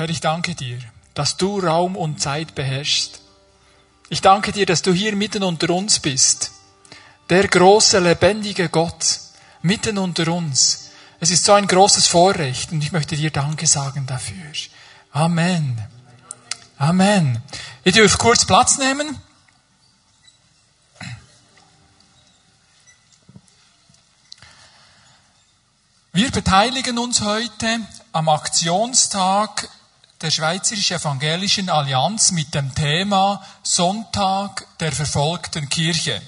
[0.00, 0.78] Herr, ich danke dir,
[1.12, 3.20] dass du Raum und Zeit beherrschst.
[4.08, 6.52] Ich danke dir, dass du hier mitten unter uns bist.
[7.28, 9.20] Der große, lebendige Gott,
[9.60, 10.88] mitten unter uns.
[11.20, 14.50] Es ist so ein großes Vorrecht und ich möchte dir Danke sagen dafür.
[15.12, 15.78] Amen.
[16.78, 17.42] Amen.
[17.84, 19.18] Ihr dürft kurz Platz nehmen.
[26.14, 27.80] Wir beteiligen uns heute
[28.12, 29.68] am Aktionstag
[30.20, 36.20] der Schweizerischen Evangelischen Allianz mit dem Thema Sonntag der verfolgten Kirche.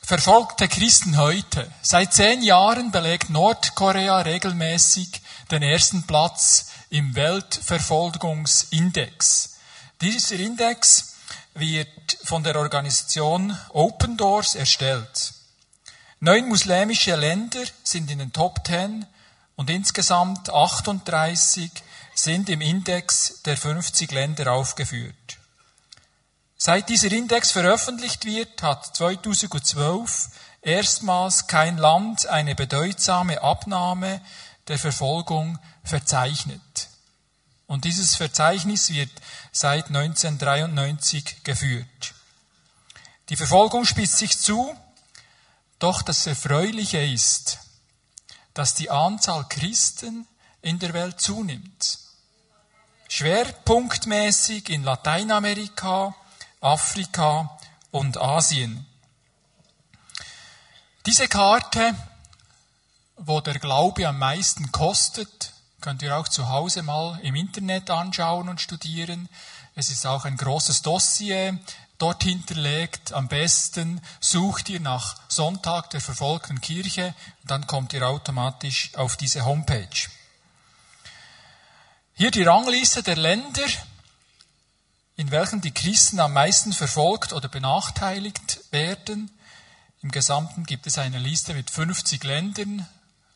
[0.00, 1.68] Verfolgte Christen heute.
[1.82, 5.20] Seit zehn Jahren belegt Nordkorea regelmäßig
[5.50, 9.56] den ersten Platz im Weltverfolgungsindex.
[10.00, 11.16] Dieser Index
[11.54, 15.32] wird von der Organisation Open Doors erstellt.
[16.20, 19.04] Neun muslimische Länder sind in den Top Ten
[19.58, 21.72] und insgesamt 38
[22.14, 25.38] sind im Index der 50 Länder aufgeführt.
[26.56, 30.28] Seit dieser Index veröffentlicht wird, hat 2012
[30.62, 34.20] erstmals kein Land eine bedeutsame Abnahme
[34.68, 36.88] der Verfolgung verzeichnet.
[37.66, 39.10] Und dieses Verzeichnis wird
[39.50, 42.14] seit 1993 geführt.
[43.28, 44.72] Die Verfolgung spitzt sich zu
[45.80, 47.58] doch das Erfreuliche ist,
[48.58, 50.26] dass die Anzahl Christen
[50.62, 52.00] in der Welt zunimmt.
[53.08, 56.12] Schwerpunktmäßig in Lateinamerika,
[56.60, 57.56] Afrika
[57.92, 58.84] und Asien.
[61.06, 61.94] Diese Karte,
[63.16, 68.48] wo der Glaube am meisten kostet, könnt ihr auch zu Hause mal im Internet anschauen
[68.48, 69.28] und studieren.
[69.76, 71.60] Es ist auch ein großes Dossier
[71.98, 73.12] dort hinterlegt.
[73.12, 77.14] Am besten sucht ihr nach Sonntag der verfolgten Kirche
[77.48, 80.08] dann kommt ihr automatisch auf diese Homepage.
[82.14, 83.66] Hier die Rangliste der Länder,
[85.16, 89.30] in welchen die Christen am meisten verfolgt oder benachteiligt werden.
[90.02, 92.86] Im Gesamten gibt es eine Liste mit 50 Ländern,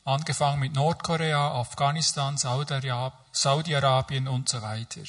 [0.05, 5.03] angefangen mit Nordkorea, Afghanistan, Saudi-Arabien und so weiter.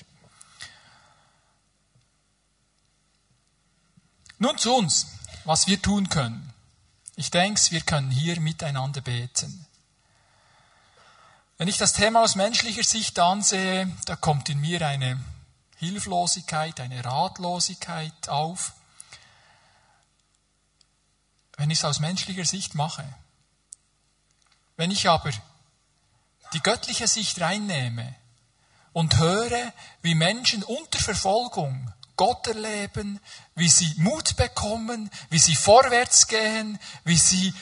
[4.43, 5.07] Nun zu uns,
[5.45, 6.51] was wir tun können.
[7.15, 9.65] Ich denke, wir können hier miteinander beten.
[11.57, 15.17] Wenn ich das Thema aus menschlicher Sicht ansehe, da kommt in mir eine
[15.77, 18.73] Hilflosigkeit, eine Ratlosigkeit auf.
[21.55, 23.07] Wenn ich es aus menschlicher Sicht mache.
[24.75, 25.31] Wenn ich aber
[26.51, 28.13] die göttliche Sicht reinnehme
[28.91, 29.71] und höre,
[30.01, 33.19] wie Menschen unter Verfolgung Gott erleben,
[33.55, 37.53] wie sie Mut bekommen, wie sie vorwärts gehen, wie sie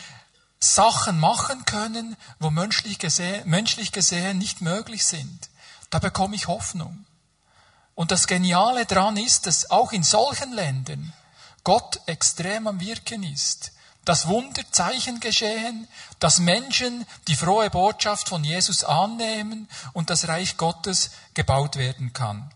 [0.59, 5.50] Sachen machen können, wo menschlich gesehen, menschlich gesehen nicht möglich sind.
[5.89, 7.06] Da bekomme ich Hoffnung.
[7.95, 11.13] Und das Geniale daran ist, dass auch in solchen Ländern
[11.63, 13.73] Gott extrem am Wirken ist.
[14.06, 15.88] Dass Wunderzeichen geschehen,
[16.19, 22.51] dass Menschen die frohe Botschaft von Jesus annehmen und das Reich Gottes gebaut werden kann.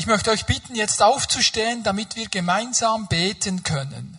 [0.00, 4.18] Ich möchte euch bitten, jetzt aufzustehen, damit wir gemeinsam beten können.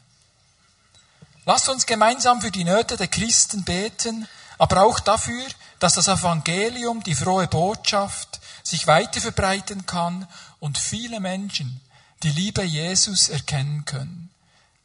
[1.45, 4.27] Lasst uns gemeinsam für die Nöte der Christen beten,
[4.59, 5.43] aber auch dafür,
[5.79, 10.27] dass das Evangelium, die frohe Botschaft, sich weiter verbreiten kann
[10.59, 11.81] und viele Menschen
[12.21, 14.29] die Liebe Jesus erkennen können.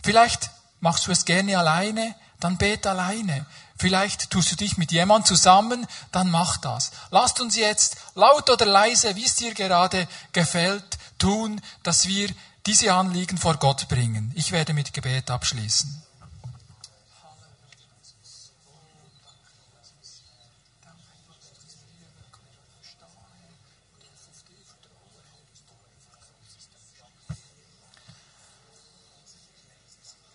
[0.03, 0.49] Vielleicht
[0.81, 3.45] machst du es gerne alleine, dann bet alleine.
[3.79, 6.93] Vielleicht tust du dich mit jemand zusammen, dann mach das.
[7.11, 12.29] Lasst uns jetzt laut oder leise, wie es dir gerade gefällt, tun, dass wir
[12.67, 14.33] diese Anliegen vor Gott bringen.
[14.35, 16.06] Ich werde mit Gebet abschließen.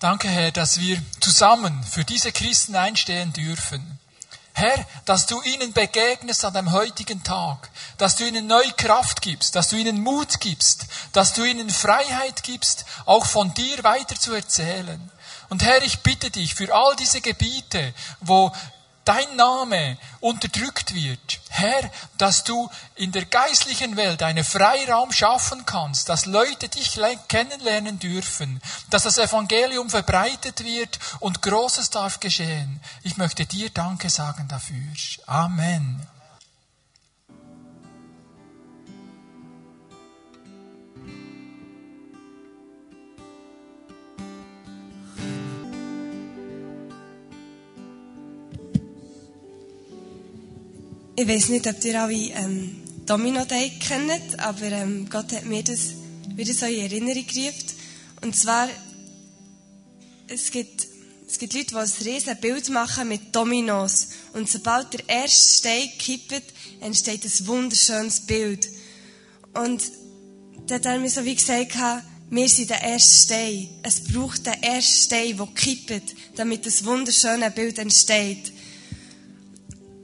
[0.02, 4.00] Danke, Herr, dass wir zusammen für diese Christen einstehen dürfen.
[4.54, 9.56] Herr, dass du ihnen begegnest an dem heutigen Tag, dass du ihnen neue Kraft gibst,
[9.56, 14.34] dass du ihnen Mut gibst, dass du ihnen Freiheit gibst, auch von dir weiter zu
[14.34, 15.12] erzählen.
[15.50, 18.52] Und Herr, ich bitte dich für all diese Gebiete, wo
[19.06, 26.10] dein Name unterdrückt wird, Herr, dass du in der geistlichen Welt einen Freiraum schaffen kannst,
[26.10, 32.80] dass Leute dich kennenlernen dürfen, dass das Evangelium verbreitet wird und Großes darf geschehen.
[33.04, 34.78] Ich möchte dir Danke sagen dafür.
[35.26, 36.06] Amen.
[51.22, 55.64] Ich weiß nicht, ob ihr alle ähm, Domino Day kennt, aber ähm, Gott hat mir
[55.64, 55.92] das
[56.36, 57.66] wieder so in Erinnerung gerufen.
[58.22, 58.68] Und zwar,
[60.28, 60.88] es gibt,
[61.28, 64.08] es gibt Leute, die ein riesen Bild machen mit Dominos.
[64.34, 66.44] Und sobald der erste Stein kippt,
[66.80, 68.68] entsteht ein wunderschönes Bild.
[69.54, 69.84] Und
[70.66, 71.78] dann hat er mir so wie gesagt,
[72.32, 73.70] wir sind der erste Stein.
[73.84, 78.52] Es braucht den ersten Stein, der kippt, damit das wunderschöne Bild entsteht.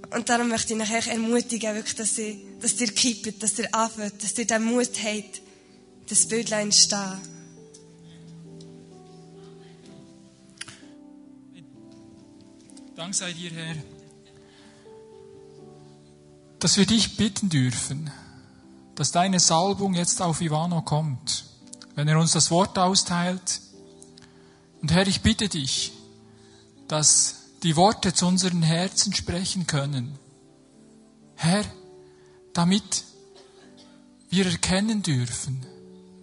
[0.09, 4.23] Und darum möchte ich euch ermutigen, wirklich, dass ihr, dass ihr kippt, dass ihr anfängt,
[4.23, 5.41] dass ihr den Mut habt,
[6.09, 7.19] das Bild entstehen.
[12.95, 13.75] Dank sei dir, Herr,
[16.59, 18.09] dass wir dich bitten dürfen,
[18.95, 21.47] dass deine Salbung jetzt auf Ivano kommt
[21.97, 23.59] wenn er uns das Wort austeilt.
[24.83, 25.93] Und Herr, ich bitte dich,
[26.87, 30.17] dass die Worte zu unseren Herzen sprechen können.
[31.35, 31.65] Herr,
[32.53, 33.03] damit
[34.29, 35.65] wir erkennen dürfen,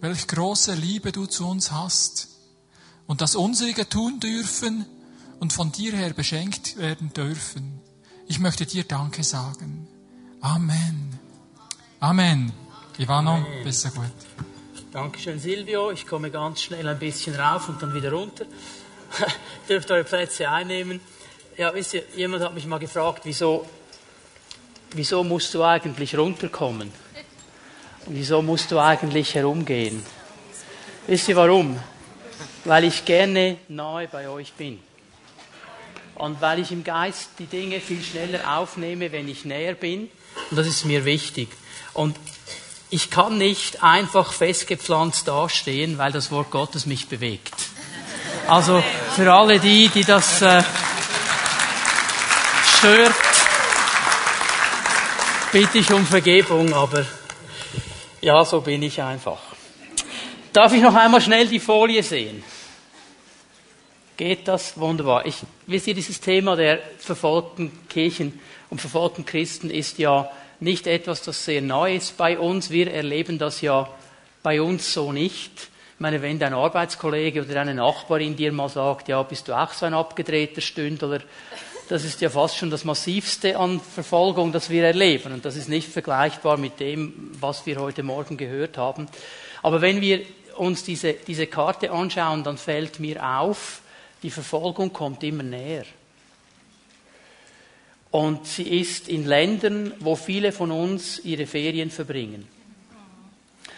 [0.01, 2.29] welch große Liebe du zu uns hast
[3.05, 4.87] und das unsere tun dürfen
[5.39, 7.79] und von dir her beschenkt werden dürfen.
[8.27, 9.87] Ich möchte dir Danke sagen.
[10.41, 11.19] Amen.
[11.99, 12.53] Amen.
[12.97, 14.05] Ivano, besser gut.
[14.91, 15.91] Dankeschön, Silvio.
[15.91, 18.47] Ich komme ganz schnell ein bisschen rauf und dann wieder runter.
[19.69, 21.01] Dürft eure Plätze einnehmen.
[21.57, 23.65] Ja, wisst ihr, jemand hat mich mal gefragt, wieso,
[24.91, 26.91] wieso musst du eigentlich runterkommen?
[28.05, 30.05] Und wieso musst du eigentlich herumgehen?
[31.07, 31.79] Wisst ihr warum?
[32.65, 34.81] Weil ich gerne nahe bei euch bin.
[36.15, 40.09] Und weil ich im Geist die Dinge viel schneller aufnehme, wenn ich näher bin.
[40.49, 41.47] Und das ist mir wichtig.
[41.93, 42.17] Und
[42.89, 47.53] ich kann nicht einfach festgepflanzt dastehen, weil das Wort Gottes mich bewegt.
[48.45, 48.83] Also
[49.15, 50.61] für alle die, die das äh,
[52.85, 53.15] stört,
[55.51, 57.03] bitte ich um Vergebung, aber
[58.21, 59.39] ja, so bin ich einfach.
[60.53, 62.43] Darf ich noch einmal schnell die Folie sehen?
[64.15, 65.25] Geht das wunderbar?
[65.25, 68.39] Ich, wisst ihr, dieses Thema der verfolgten Kirchen
[68.69, 70.29] und verfolgten Christen ist ja
[70.59, 72.69] nicht etwas, das sehr neu ist bei uns.
[72.69, 73.89] Wir erleben das ja
[74.43, 75.51] bei uns so nicht.
[75.95, 79.73] Ich meine, wenn dein Arbeitskollege oder deine Nachbarin dir mal sagt, ja, bist du auch
[79.73, 81.21] so ein abgedrehter Stündler,
[81.89, 85.33] das ist ja fast schon das Massivste an Verfolgung, das wir erleben.
[85.33, 89.07] Und das ist nicht vergleichbar mit dem, was wir heute Morgen gehört haben.
[89.61, 90.21] Aber wenn wir
[90.57, 93.81] uns diese, diese Karte anschauen, dann fällt mir auf,
[94.23, 95.85] die Verfolgung kommt immer näher.
[98.11, 102.47] Und sie ist in Ländern, wo viele von uns ihre Ferien verbringen.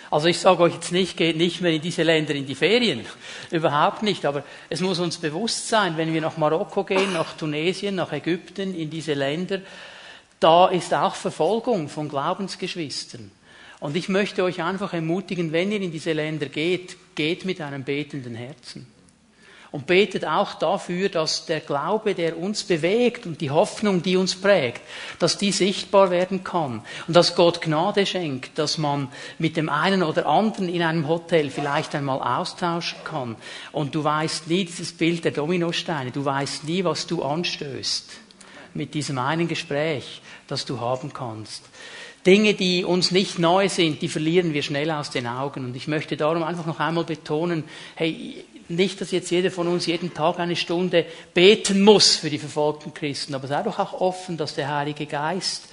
[0.09, 3.05] Also ich sage euch jetzt nicht, geht nicht mehr in diese Länder in die Ferien.
[3.51, 4.25] Überhaupt nicht.
[4.25, 8.73] Aber es muss uns bewusst sein, wenn wir nach Marokko gehen, nach Tunesien, nach Ägypten,
[8.73, 9.61] in diese Länder,
[10.39, 13.31] da ist auch Verfolgung von Glaubensgeschwistern.
[13.79, 17.83] Und ich möchte euch einfach ermutigen, wenn ihr in diese Länder geht, geht mit einem
[17.83, 18.96] betenden Herzen
[19.71, 24.35] und betet auch dafür, dass der Glaube, der uns bewegt und die Hoffnung, die uns
[24.35, 24.81] prägt,
[25.19, 30.03] dass die sichtbar werden kann und dass Gott Gnade schenkt, dass man mit dem einen
[30.03, 33.35] oder anderen in einem Hotel vielleicht einmal austauschen kann.
[33.71, 38.11] Und du weißt nie dieses Bild der Dominosteine, du weißt nie, was du anstößt
[38.73, 41.63] mit diesem einen Gespräch, das du haben kannst.
[42.25, 45.65] Dinge, die uns nicht neu sind, die verlieren wir schnell aus den Augen.
[45.65, 47.63] Und ich möchte darum einfach noch einmal betonen,
[47.95, 52.39] hey, nicht, dass jetzt jeder von uns jeden Tag eine Stunde beten muss für die
[52.39, 55.69] verfolgten Christen, aber sei doch auch offen, dass der Heilige Geist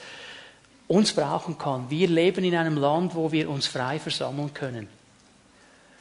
[0.87, 1.91] uns brauchen kann.
[1.91, 4.89] Wir leben in einem Land, wo wir uns frei versammeln können.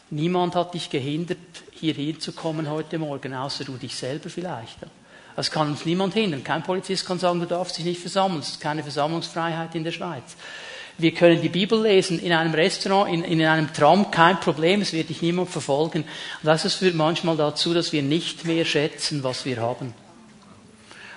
[0.10, 1.38] Niemand hat dich gehindert,
[1.72, 4.78] hier hinzukommen heute Morgen, außer du dich selber vielleicht.
[5.36, 6.44] Das kann uns niemand hindern.
[6.44, 8.42] Kein Polizist kann sagen, du darfst dich nicht versammeln.
[8.42, 10.36] Es ist keine Versammlungsfreiheit in der Schweiz.
[10.98, 14.94] Wir können die Bibel lesen in einem Restaurant, in, in einem Tram, kein Problem, es
[14.94, 16.04] wird dich niemand verfolgen.
[16.04, 19.94] Und das führt manchmal dazu, dass wir nicht mehr schätzen, was wir haben.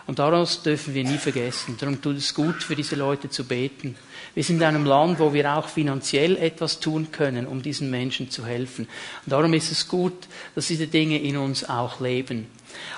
[0.06, 1.76] Und daraus dürfen wir nie vergessen.
[1.78, 3.96] Darum tut es gut, für diese Leute zu beten.
[4.34, 8.30] Wir sind in einem Land, wo wir auch finanziell etwas tun können, um diesen Menschen
[8.30, 8.86] zu helfen.
[9.24, 12.46] Und darum ist es gut, dass diese Dinge in uns auch leben.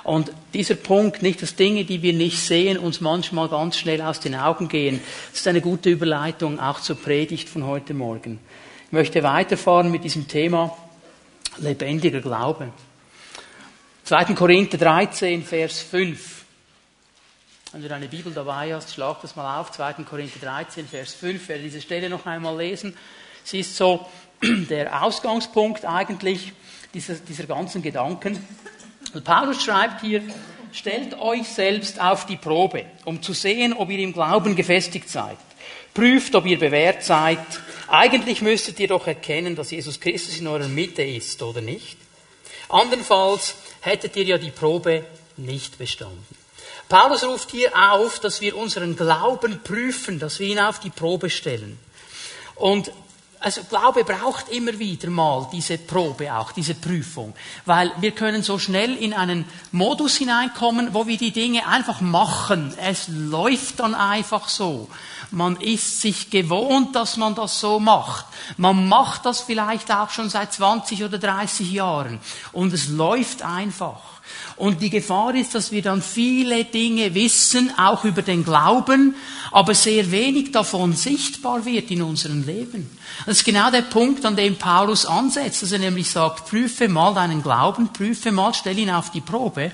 [0.05, 4.21] Und dieser Punkt, nicht, dass Dinge, die wir nicht sehen, uns manchmal ganz schnell aus
[4.21, 5.01] den Augen gehen,
[5.33, 8.39] ist eine gute Überleitung auch zur Predigt von heute Morgen.
[8.87, 10.77] Ich möchte weiterfahren mit diesem Thema
[11.59, 12.73] lebendiger Glaube.
[14.05, 14.25] 2.
[14.35, 16.45] Korinther 13, Vers 5.
[17.73, 19.73] Wenn du deine Bibel dabei hast, schlag das mal auf.
[19.73, 20.05] 2.
[20.05, 21.43] Korinther 13, Vers 5.
[21.43, 22.97] Ich werde diese Stelle noch einmal lesen.
[23.45, 24.07] Sie ist so
[24.43, 26.55] der Ausgangspunkt eigentlich
[26.95, 28.43] dieser, dieser ganzen Gedanken.
[29.15, 30.23] Und Paulus schreibt hier
[30.73, 35.39] stellt euch selbst auf die Probe, um zu sehen, ob ihr im Glauben gefestigt seid.
[35.95, 37.39] Prüft, ob ihr bewährt seid.
[37.89, 41.97] Eigentlich müsstet ihr doch erkennen, dass Jesus Christus in eurer Mitte ist, oder nicht?
[42.69, 45.05] Andernfalls hättet ihr ja die Probe
[45.37, 46.37] nicht bestanden.
[46.89, 51.31] Paulus ruft hier auf, dass wir unseren Glauben prüfen, dass wir ihn auf die Probe
[51.31, 51.79] stellen.
[52.55, 52.93] Und
[53.41, 57.35] also Glaube braucht immer wieder mal diese Probe auch, diese Prüfung,
[57.67, 62.75] weil wir können so schnell in einen Modus hineinkommen, wo wir die Dinge einfach machen.
[62.79, 64.89] Es läuft dann einfach so.
[65.31, 68.27] Man ist sich gewohnt, dass man das so macht.
[68.57, 72.19] Man macht das vielleicht auch schon seit 20 oder 30 Jahren
[72.53, 74.18] und es läuft einfach.
[74.59, 79.15] Und die Gefahr ist, dass wir dann viele Dinge wissen, auch über den Glauben,
[79.53, 82.91] aber sehr wenig davon sichtbar wird in unserem Leben.
[83.25, 87.15] Das ist genau der Punkt, an dem Paulus ansetzt, dass er nämlich sagt, prüfe mal
[87.15, 89.71] deinen Glauben, prüfe mal, stell ihn auf die Probe.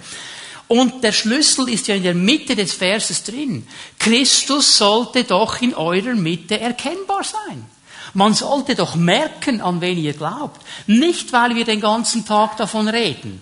[0.68, 3.66] Und der Schlüssel ist ja in der Mitte des Verses drin.
[3.98, 7.64] Christus sollte doch in eurer Mitte erkennbar sein.
[8.12, 10.60] Man sollte doch merken, an wen ihr glaubt.
[10.86, 13.40] Nicht, weil wir den ganzen Tag davon reden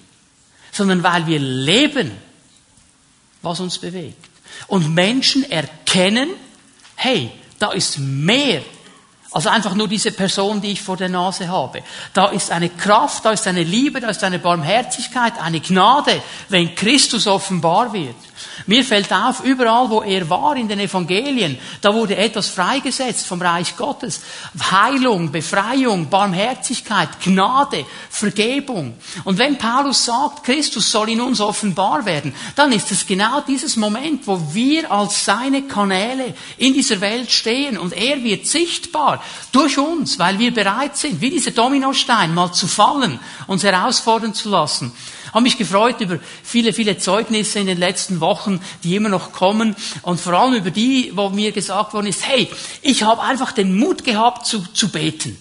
[0.72, 2.10] sondern weil wir leben,
[3.42, 4.28] was uns bewegt.
[4.66, 6.30] Und Menschen erkennen,
[6.96, 8.62] hey, da ist mehr
[9.30, 11.82] als einfach nur diese Person, die ich vor der Nase habe.
[12.12, 16.74] Da ist eine Kraft, da ist eine Liebe, da ist eine Barmherzigkeit, eine Gnade, wenn
[16.74, 18.16] Christus offenbar wird.
[18.66, 23.40] Mir fällt auf, überall wo er war in den Evangelien, da wurde etwas freigesetzt vom
[23.42, 24.20] Reich Gottes.
[24.70, 28.94] Heilung, Befreiung, Barmherzigkeit, Gnade, Vergebung.
[29.24, 33.76] Und wenn Paulus sagt, Christus soll in uns offenbar werden, dann ist es genau dieses
[33.76, 39.78] Moment, wo wir als seine Kanäle in dieser Welt stehen und er wird sichtbar durch
[39.78, 44.92] uns, weil wir bereit sind, wie dieser Dominostein mal zu fallen, uns herausfordern zu lassen
[45.32, 49.74] habe mich gefreut über viele, viele Zeugnisse in den letzten Wochen, die immer noch kommen
[50.02, 52.50] und vor allem über die, wo mir gesagt worden ist, hey,
[52.82, 55.38] ich habe einfach den Mut gehabt zu, zu beten.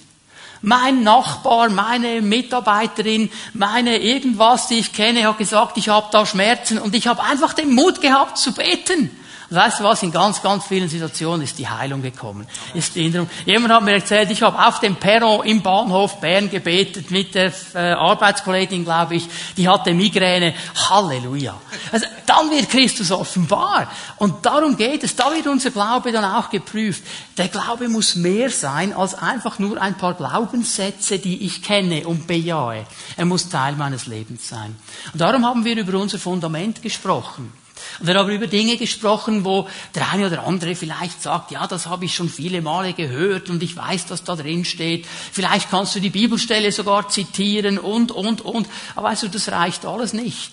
[0.64, 6.78] Mein Nachbar, meine Mitarbeiterin, meine irgendwas, die ich kenne, hat gesagt, ich habe da Schmerzen
[6.78, 9.10] und ich habe einfach den Mut gehabt zu beten.
[9.54, 12.48] Weißt du was, in ganz, ganz vielen Situationen ist die Heilung gekommen.
[12.74, 13.30] Ist die Erinnerung.
[13.46, 17.52] Jemand hat mir erzählt, ich habe auf dem Perron im Bahnhof Bern gebetet mit der
[17.76, 19.28] äh, Arbeitskollegin, glaube ich,
[19.58, 20.54] die hatte Migräne.
[20.90, 21.60] Halleluja.
[21.92, 23.92] Also, dann wird Christus offenbar.
[24.16, 25.18] Und darum geht es.
[25.18, 27.04] Da wird unser Glaube dann auch geprüft.
[27.38, 32.26] Der Glaube muss mehr sein als einfach nur ein paar Glaubenssätze, die ich kenne und
[32.26, 32.86] bejahe.
[33.18, 34.78] Er muss Teil meines Lebens sein.
[35.12, 37.52] Und darum haben wir über unser Fundament gesprochen.
[38.00, 41.88] Und wir haben über Dinge gesprochen, wo der eine oder andere vielleicht sagt, ja, das
[41.88, 45.06] habe ich schon viele Male gehört und ich weiß, dass da drin steht.
[45.32, 48.68] Vielleicht kannst du die Bibelstelle sogar zitieren und, und, und.
[48.96, 50.52] Aber weißt du, das reicht alles nicht.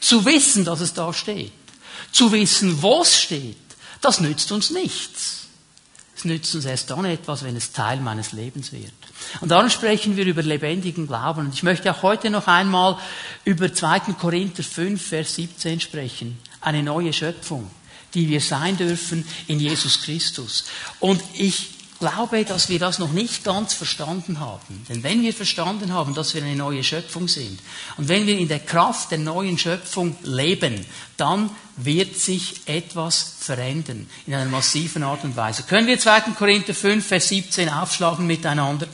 [0.00, 1.52] Zu wissen, dass es da steht.
[2.12, 3.56] Zu wissen, wo es steht,
[4.00, 5.38] das nützt uns nichts.
[6.16, 8.92] Es nützt uns erst dann etwas, wenn es Teil meines Lebens wird.
[9.40, 11.46] Und darum sprechen wir über lebendigen Glauben.
[11.46, 12.98] Und ich möchte auch heute noch einmal
[13.44, 14.00] über 2.
[14.18, 17.70] Korinther 5, Vers 17 sprechen eine neue Schöpfung,
[18.14, 20.64] die wir sein dürfen in Jesus Christus.
[21.00, 24.84] Und ich glaube, dass wir das noch nicht ganz verstanden haben.
[24.88, 27.58] Denn wenn wir verstanden haben, dass wir eine neue Schöpfung sind
[27.96, 30.84] und wenn wir in der Kraft der neuen Schöpfung leben,
[31.16, 35.64] dann wird sich etwas verändern in einer massiven Art und Weise.
[35.64, 36.20] Können wir 2.
[36.36, 38.86] Korinther 5, Vers 17 aufschlagen miteinander?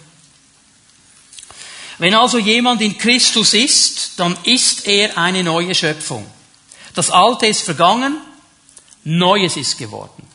[1.98, 6.26] Wenn also jemand in Christus ist, dann ist er eine neue Schöpfung.
[6.94, 8.16] Das Alte ist vergangen,
[9.04, 10.26] Neues ist geworden.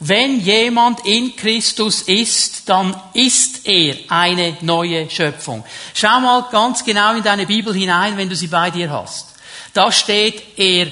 [0.00, 5.64] Wenn jemand in Christus ist, dann ist er eine neue Schöpfung.
[5.94, 9.34] Schau mal ganz genau in deine Bibel hinein, wenn du sie bei dir hast.
[9.72, 10.86] Da steht, er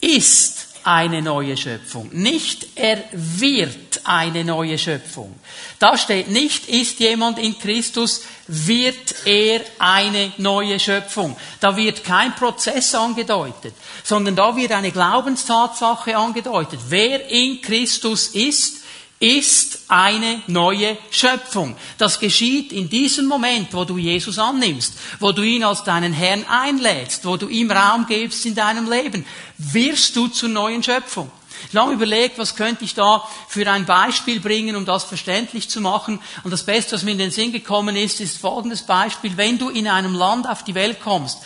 [0.00, 0.57] ist
[0.88, 2.08] eine neue Schöpfung.
[2.12, 5.38] Nicht er wird eine neue Schöpfung.
[5.78, 11.36] Da steht nicht, ist jemand in Christus, wird er eine neue Schöpfung.
[11.60, 16.80] Da wird kein Prozess angedeutet, sondern da wird eine Glaubenstatsache angedeutet.
[16.88, 18.77] Wer in Christus ist,
[19.20, 21.76] ist eine neue Schöpfung.
[21.98, 26.44] Das geschieht in diesem Moment, wo du Jesus annimmst, wo du ihn als deinen Herrn
[26.48, 31.30] einlädst, wo du ihm Raum gibst in deinem Leben, wirst du zur neuen Schöpfung.
[31.70, 35.80] Ich habe überlegt, was könnte ich da für ein Beispiel bringen, um das verständlich zu
[35.80, 36.20] machen.
[36.44, 39.36] Und das Beste, was mir in den Sinn gekommen ist, ist folgendes Beispiel.
[39.36, 41.38] Wenn du in einem Land auf die Welt kommst,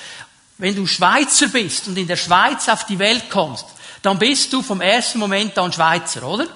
[0.58, 3.64] wenn du Schweizer bist und in der Schweiz auf die Welt kommst,
[4.02, 6.46] dann bist du vom ersten Moment an Schweizer, oder?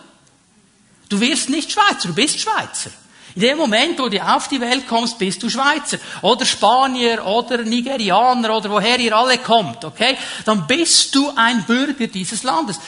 [1.08, 2.90] Du wirst nicht Schweizer, du bist Schweizer.
[3.34, 7.58] In dem Moment, wo du auf die Welt kommst, bist du Schweizer oder Spanier oder
[7.58, 10.16] Nigerianer oder woher ihr alle kommt, okay?
[10.46, 12.80] Dann bist du ein Bürger dieses Landes.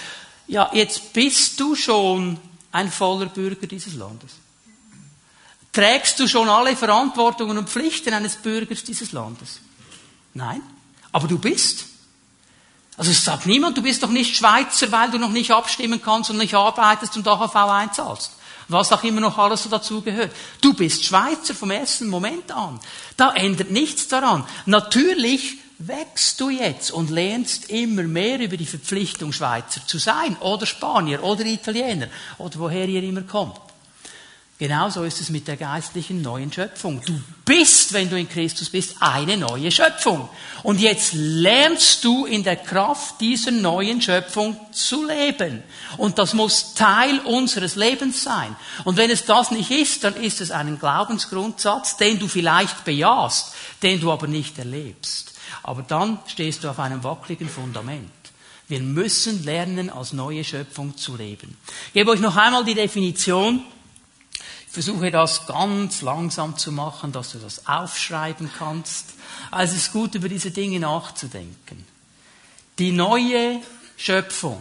[0.46, 2.38] Ja, jetzt bist du schon
[2.72, 4.32] ein voller Bürger dieses Landes.
[5.70, 9.60] Trägst du schon alle Verantwortungen und Pflichten eines Bürgers dieses Landes?
[10.32, 10.62] Nein.
[11.12, 11.84] Aber du bist.
[12.98, 16.30] Also es sagt niemand, du bist doch nicht Schweizer, weil du noch nicht abstimmen kannst
[16.30, 18.32] und nicht arbeitest und AHV einzahlst.
[18.66, 20.32] Was auch immer noch alles so dazu gehört.
[20.60, 22.80] Du bist Schweizer vom ersten Moment an.
[23.16, 24.44] Da ändert nichts daran.
[24.66, 30.66] Natürlich wächst du jetzt und lernst immer mehr über die Verpflichtung, Schweizer zu sein, oder
[30.66, 33.60] Spanier, oder Italiener, oder woher ihr immer kommt.
[34.58, 37.00] Genauso ist es mit der geistlichen neuen Schöpfung.
[37.06, 40.28] Du bist, wenn du in Christus bist, eine neue Schöpfung.
[40.64, 45.62] Und jetzt lernst du in der Kraft dieser neuen Schöpfung zu leben.
[45.96, 48.56] Und das muss Teil unseres Lebens sein.
[48.84, 53.54] Und wenn es das nicht ist, dann ist es ein Glaubensgrundsatz, den du vielleicht bejahst,
[53.84, 55.34] den du aber nicht erlebst.
[55.62, 58.10] Aber dann stehst du auf einem wackeligen Fundament.
[58.66, 61.56] Wir müssen lernen, als neue Schöpfung zu leben.
[61.86, 63.62] Ich gebe euch noch einmal die Definition
[64.70, 69.14] versuche das ganz langsam zu machen, dass du das aufschreiben kannst.
[69.50, 71.86] Also es ist gut, über diese Dinge nachzudenken.
[72.78, 73.60] Die neue
[73.96, 74.60] Schöpfung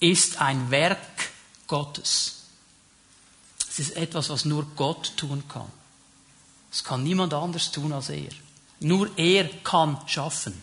[0.00, 0.98] ist ein Werk
[1.66, 2.42] Gottes.
[3.70, 5.70] Es ist etwas, was nur Gott tun kann.
[6.72, 8.30] Es kann niemand anders tun als er.
[8.80, 10.60] Nur er kann schaffen.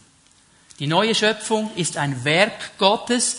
[0.79, 3.37] Die neue Schöpfung ist ein Werk Gottes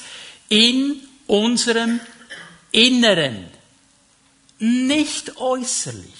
[0.49, 2.00] in unserem
[2.71, 3.55] Inneren
[4.58, 6.14] nicht äußerlich.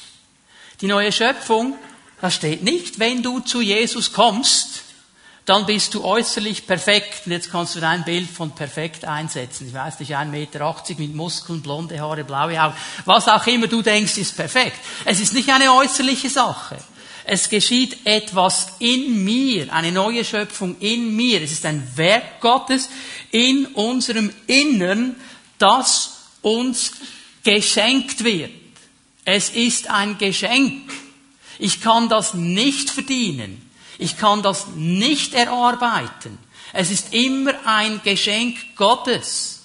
[0.81, 1.77] Die neue Schöpfung,
[2.21, 4.83] da steht nicht, wenn du zu Jesus kommst,
[5.47, 7.27] dann bist du äußerlich perfekt.
[7.27, 9.69] Und jetzt kannst du dein Bild von perfekt einsetzen.
[9.69, 12.75] Ich weiß nicht, 1,80 Meter mit Muskeln, blonde Haare, blaue Augen.
[13.05, 14.79] Was auch immer du denkst, ist perfekt.
[15.05, 16.77] Es ist nicht eine äußerliche Sache.
[17.25, 21.43] Es geschieht etwas in mir, eine neue Schöpfung in mir.
[21.43, 22.89] Es ist ein Werk Gottes
[23.31, 25.17] in unserem Innern,
[25.59, 26.11] das
[26.43, 26.93] uns
[27.47, 28.51] geschenkt wird.
[29.25, 30.91] Es ist ein Geschenk.
[31.61, 33.71] Ich kann das nicht verdienen.
[33.99, 36.39] Ich kann das nicht erarbeiten.
[36.73, 39.61] Es ist immer ein Geschenk Gottes.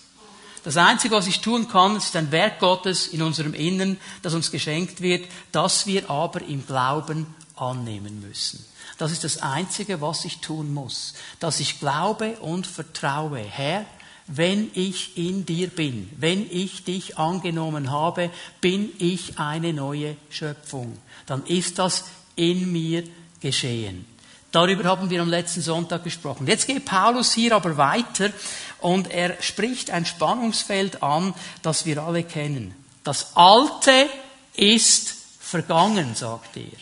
[0.64, 4.52] Das Einzige, was ich tun kann, ist ein Werk Gottes in unserem Innern, das uns
[4.52, 8.64] geschenkt wird, das wir aber im Glauben annehmen müssen.
[9.00, 11.16] Das ist das Einzige, was ich tun muss.
[11.40, 13.40] Dass ich glaube und vertraue.
[13.40, 13.88] Herr,
[14.34, 20.98] wenn ich in dir bin, wenn ich dich angenommen habe, bin ich eine neue Schöpfung.
[21.26, 23.04] Dann ist das in mir
[23.42, 24.06] geschehen.
[24.52, 26.48] Darüber haben wir am letzten Sonntag gesprochen.
[26.48, 28.32] Jetzt geht Paulus hier aber weiter
[28.80, 32.74] und er spricht ein Spannungsfeld an, das wir alle kennen.
[33.04, 34.10] Das Alte
[34.56, 36.78] ist vergangen, sagt er.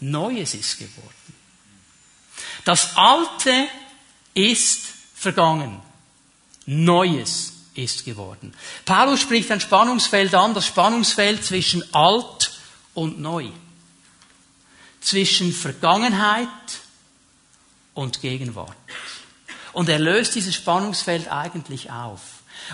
[0.00, 1.14] Neues ist geworden.
[2.64, 3.68] Das Alte
[4.34, 5.80] ist vergangen.
[6.66, 8.54] Neues ist geworden.
[8.84, 12.52] Paulus spricht ein Spannungsfeld an, das Spannungsfeld zwischen alt
[12.94, 13.48] und neu.
[15.00, 16.48] Zwischen Vergangenheit
[17.94, 18.76] und Gegenwart.
[19.72, 22.20] Und er löst dieses Spannungsfeld eigentlich auf.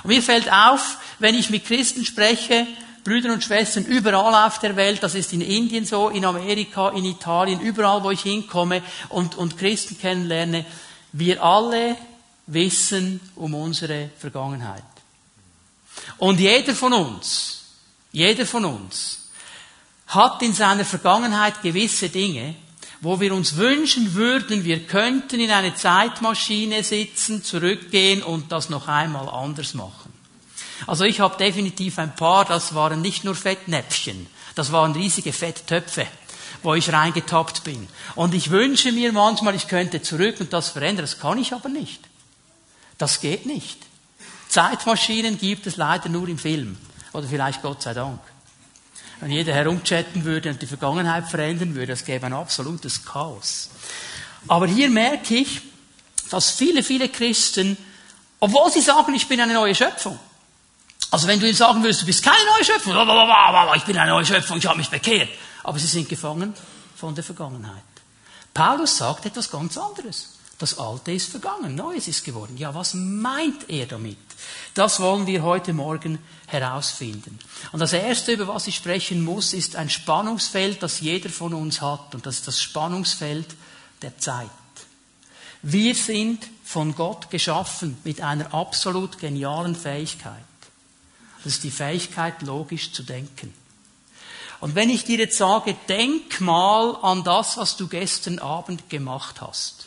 [0.03, 2.66] Und mir fällt auf, wenn ich mit Christen spreche,
[3.03, 7.07] Brüder und Schwestern überall auf der Welt, das ist in Indien so, in Amerika, in
[7.07, 10.66] Italien, überall, wo ich hinkomme und, und Christen kennenlerne,
[11.12, 11.96] wir alle
[12.53, 14.83] wissen um unsere Vergangenheit.
[16.19, 17.63] Und jeder von uns,
[18.13, 19.31] jeder von uns
[20.09, 22.55] hat in seiner Vergangenheit gewisse Dinge,
[23.01, 28.89] wo wir uns wünschen würden, wir könnten in eine Zeitmaschine sitzen, zurückgehen und das noch
[28.89, 30.13] einmal anders machen.
[30.87, 36.07] Also ich habe definitiv ein paar, das waren nicht nur Fettnäpfchen, das waren riesige Fetttöpfe,
[36.63, 37.89] wo ich reingetappt bin.
[38.17, 41.69] Und ich wünsche mir manchmal, ich könnte zurück und das verändern, das kann ich aber
[41.69, 42.10] nicht.
[43.01, 43.79] Das geht nicht.
[44.49, 46.77] Zeitmaschinen gibt es leider nur im Film.
[47.15, 48.21] Oder vielleicht Gott sei Dank.
[49.21, 53.71] Wenn jeder herumchatten würde und die Vergangenheit verändern würde, das gäbe ein absolutes Chaos.
[54.49, 55.63] Aber hier merke ich,
[56.29, 57.79] dass viele, viele Christen,
[58.39, 60.19] obwohl sie sagen, ich bin eine neue Schöpfung,
[61.11, 62.95] also wenn du ihm sagen würdest, du bist keine neue Schöpfung,
[63.77, 65.31] ich bin eine neue Schöpfung, ich habe mich bekehrt,
[65.65, 66.55] aber sie sind gefangen
[66.97, 67.83] von der Vergangenheit.
[68.53, 70.39] Paulus sagt etwas ganz anderes.
[70.61, 72.59] Das Alte ist vergangen, Neues ist geworden.
[72.59, 74.18] Ja, was meint er damit?
[74.75, 76.18] Das wollen wir heute Morgen
[76.49, 77.38] herausfinden.
[77.73, 81.81] Und das Erste, über was ich sprechen muss, ist ein Spannungsfeld, das jeder von uns
[81.81, 82.14] hat.
[82.14, 83.46] Und das ist das Spannungsfeld
[84.03, 84.51] der Zeit.
[85.62, 90.35] Wir sind von Gott geschaffen mit einer absolut genialen Fähigkeit.
[91.42, 93.55] Das ist die Fähigkeit, logisch zu denken.
[94.61, 99.40] Und wenn ich dir jetzt sage, denk mal an das, was du gestern Abend gemacht
[99.40, 99.87] hast.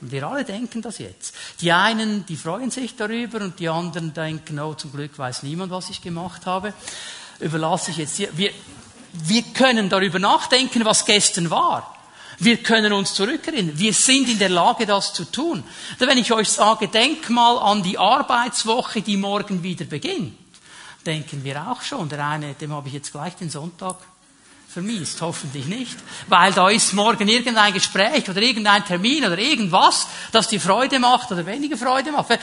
[0.00, 1.34] Und wir alle denken das jetzt.
[1.60, 5.72] Die einen, die freuen sich darüber und die anderen denken, oh, zum Glück weiß niemand,
[5.72, 6.72] was ich gemacht habe.
[7.40, 8.28] Überlasse ich jetzt hier.
[8.36, 8.52] Wir,
[9.12, 11.94] wir können darüber nachdenken, was gestern war.
[12.38, 13.76] Wir können uns zurückerinnern.
[13.76, 15.64] Wir sind in der Lage, das zu tun.
[15.98, 20.38] Wenn ich euch sage, denk mal an die Arbeitswoche, die morgen wieder beginnt,
[21.04, 22.08] denken wir auch schon.
[22.08, 23.96] Der eine, dem habe ich jetzt gleich den Sonntag
[24.68, 25.96] vermiest, hoffentlich nicht,
[26.28, 31.32] weil da ist morgen irgendein Gespräch oder irgendein Termin oder irgendwas, das dir Freude macht
[31.32, 32.38] oder weniger Freude macht.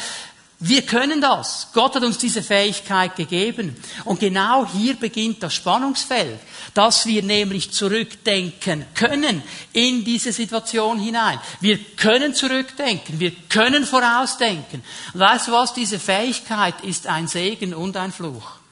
[0.59, 1.67] Wir können das.
[1.73, 3.75] Gott hat uns diese Fähigkeit gegeben.
[4.05, 6.39] Und genau hier beginnt das Spannungsfeld,
[6.73, 11.39] dass wir nämlich zurückdenken können in diese Situation hinein.
[11.59, 14.81] Wir können zurückdenken, wir können vorausdenken.
[15.13, 15.73] Und weißt du was?
[15.73, 18.64] Diese Fähigkeit ist ein Segen und ein Fluch.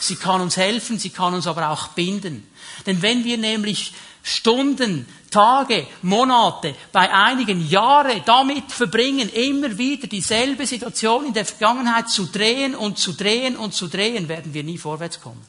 [0.00, 2.46] Sie kann uns helfen, sie kann uns aber auch binden.
[2.86, 3.92] Denn wenn wir nämlich
[4.22, 12.08] Stunden, Tage, Monate, bei einigen Jahre damit verbringen, immer wieder dieselbe Situation in der Vergangenheit
[12.08, 15.44] zu drehen und zu drehen und zu drehen, werden wir nie vorwärts kommen.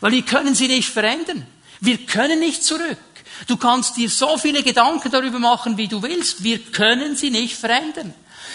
[0.00, 1.46] Weil wir können sie nicht verändern.
[1.80, 2.98] Wir können nicht zurück.
[3.46, 6.42] Du kannst dir so viele Gedanken darüber machen, wie du willst.
[6.42, 8.14] Wir können sie nicht verändern.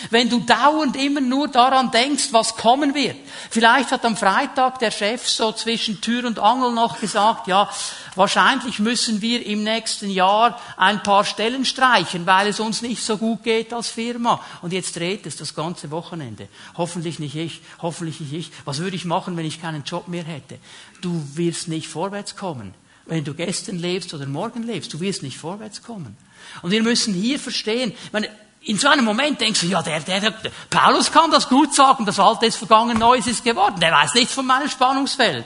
[0.10, 3.16] Wenn du dauernd immer nur daran denkst, was kommen wird.
[3.50, 7.70] Vielleicht hat am Freitag der Chef so zwischen Tür und Angel noch gesagt, ja,
[8.16, 13.18] wahrscheinlich müssen wir im nächsten Jahr ein paar Stellen streichen, weil es uns nicht so
[13.18, 14.42] gut geht als Firma.
[14.62, 16.48] Und jetzt dreht es das ganze Wochenende.
[16.76, 18.52] Hoffentlich nicht ich, hoffentlich nicht ich.
[18.66, 20.60] Was würde ich machen, wenn ich keinen Job mehr hätte?
[21.02, 22.74] Du wirst nicht vorwärts kommen.
[23.06, 26.16] Wenn du gestern lebst oder morgen lebst, du wirst nicht vorwärts kommen.
[26.62, 28.30] Und wir müssen hier verstehen, meine,
[28.66, 32.06] in so einem Moment denkst du, ja, der, der, der, Paulus kann das gut sagen,
[32.06, 33.80] das Alte ist vergangen, Neues ist geworden.
[33.80, 35.46] Der weiß nichts von meinem Spannungsfeld.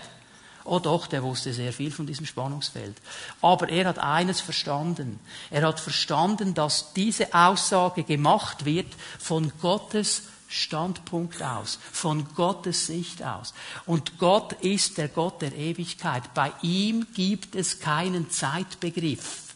[0.66, 2.98] Oh doch, der wusste sehr viel von diesem Spannungsfeld.
[3.42, 5.20] Aber er hat eines verstanden.
[5.50, 13.24] Er hat verstanden, dass diese Aussage gemacht wird von Gottes Standpunkt aus, von Gottes Sicht
[13.24, 13.54] aus.
[13.86, 16.34] Und Gott ist der Gott der Ewigkeit.
[16.34, 19.47] Bei ihm gibt es keinen Zeitbegriff.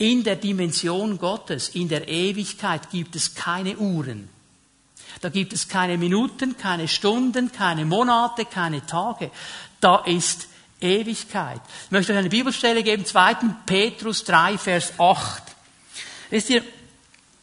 [0.00, 4.30] In der Dimension Gottes, in der Ewigkeit gibt es keine Uhren.
[5.20, 9.30] Da gibt es keine Minuten, keine Stunden, keine Monate, keine Tage.
[9.78, 10.48] Da ist
[10.80, 11.60] Ewigkeit.
[11.84, 13.34] Ich möchte euch eine Bibelstelle geben, 2.
[13.66, 15.42] Petrus 3, Vers 8.
[16.30, 16.64] Wisst ihr,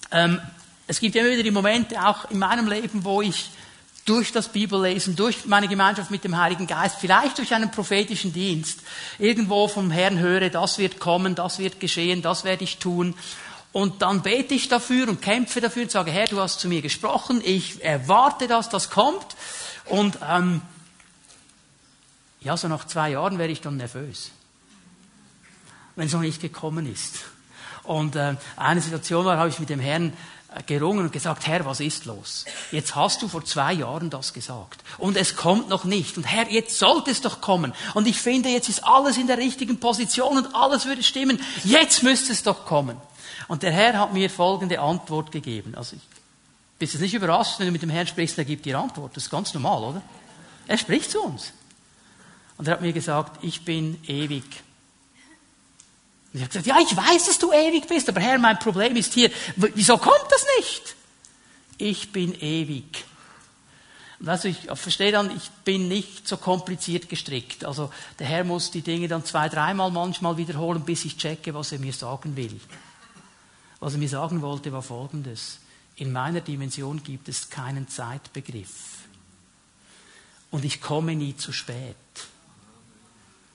[0.09, 0.41] ähm,
[0.87, 3.51] es gibt immer wieder die Momente, auch in meinem Leben, wo ich
[4.07, 8.79] durch das Bibellesen, durch meine Gemeinschaft mit dem Heiligen Geist, vielleicht durch einen prophetischen Dienst,
[9.19, 13.15] irgendwo vom Herrn höre, das wird kommen, das wird geschehen, das werde ich tun.
[13.73, 16.81] Und dann bete ich dafür und kämpfe dafür und sage, Herr, du hast zu mir
[16.81, 19.35] gesprochen, ich erwarte, dass das kommt.
[19.85, 20.61] Und ähm,
[22.39, 24.31] ja, so nach zwei Jahren wäre ich dann nervös,
[25.97, 27.25] wenn es noch nicht gekommen ist.
[27.83, 30.13] Und äh, eine Situation war, habe ich mit dem Herrn
[30.65, 32.45] gerungen und gesagt, Herr, was ist los?
[32.71, 34.83] Jetzt hast du vor zwei Jahren das gesagt.
[34.97, 36.17] Und es kommt noch nicht.
[36.17, 37.73] Und Herr, jetzt sollte es doch kommen.
[37.93, 41.39] Und ich finde, jetzt ist alles in der richtigen Position und alles würde stimmen.
[41.63, 42.97] Jetzt müsste es doch kommen.
[43.47, 45.75] Und der Herr hat mir folgende Antwort gegeben.
[45.75, 46.01] Also ich
[46.79, 49.15] bist jetzt nicht überrascht, wenn du mit dem Herrn sprichst, er gibt dir Antwort.
[49.15, 50.01] Das ist ganz normal, oder?
[50.67, 51.53] Er spricht zu uns.
[52.57, 54.43] Und er hat mir gesagt, ich bin ewig
[56.33, 59.13] ich habe gesagt, ja, ich weiß, dass du ewig bist, aber Herr, mein Problem ist
[59.13, 60.95] hier, wieso kommt das nicht?
[61.77, 63.05] Ich bin ewig.
[64.19, 67.65] Und also ich verstehe dann, ich bin nicht so kompliziert gestrickt.
[67.65, 71.71] Also der Herr muss die Dinge dann zwei, dreimal manchmal wiederholen, bis ich checke, was
[71.71, 72.59] er mir sagen will.
[73.79, 75.59] Was er mir sagen wollte, war folgendes.
[75.97, 78.97] In meiner Dimension gibt es keinen Zeitbegriff.
[80.49, 81.95] Und ich komme nie zu spät.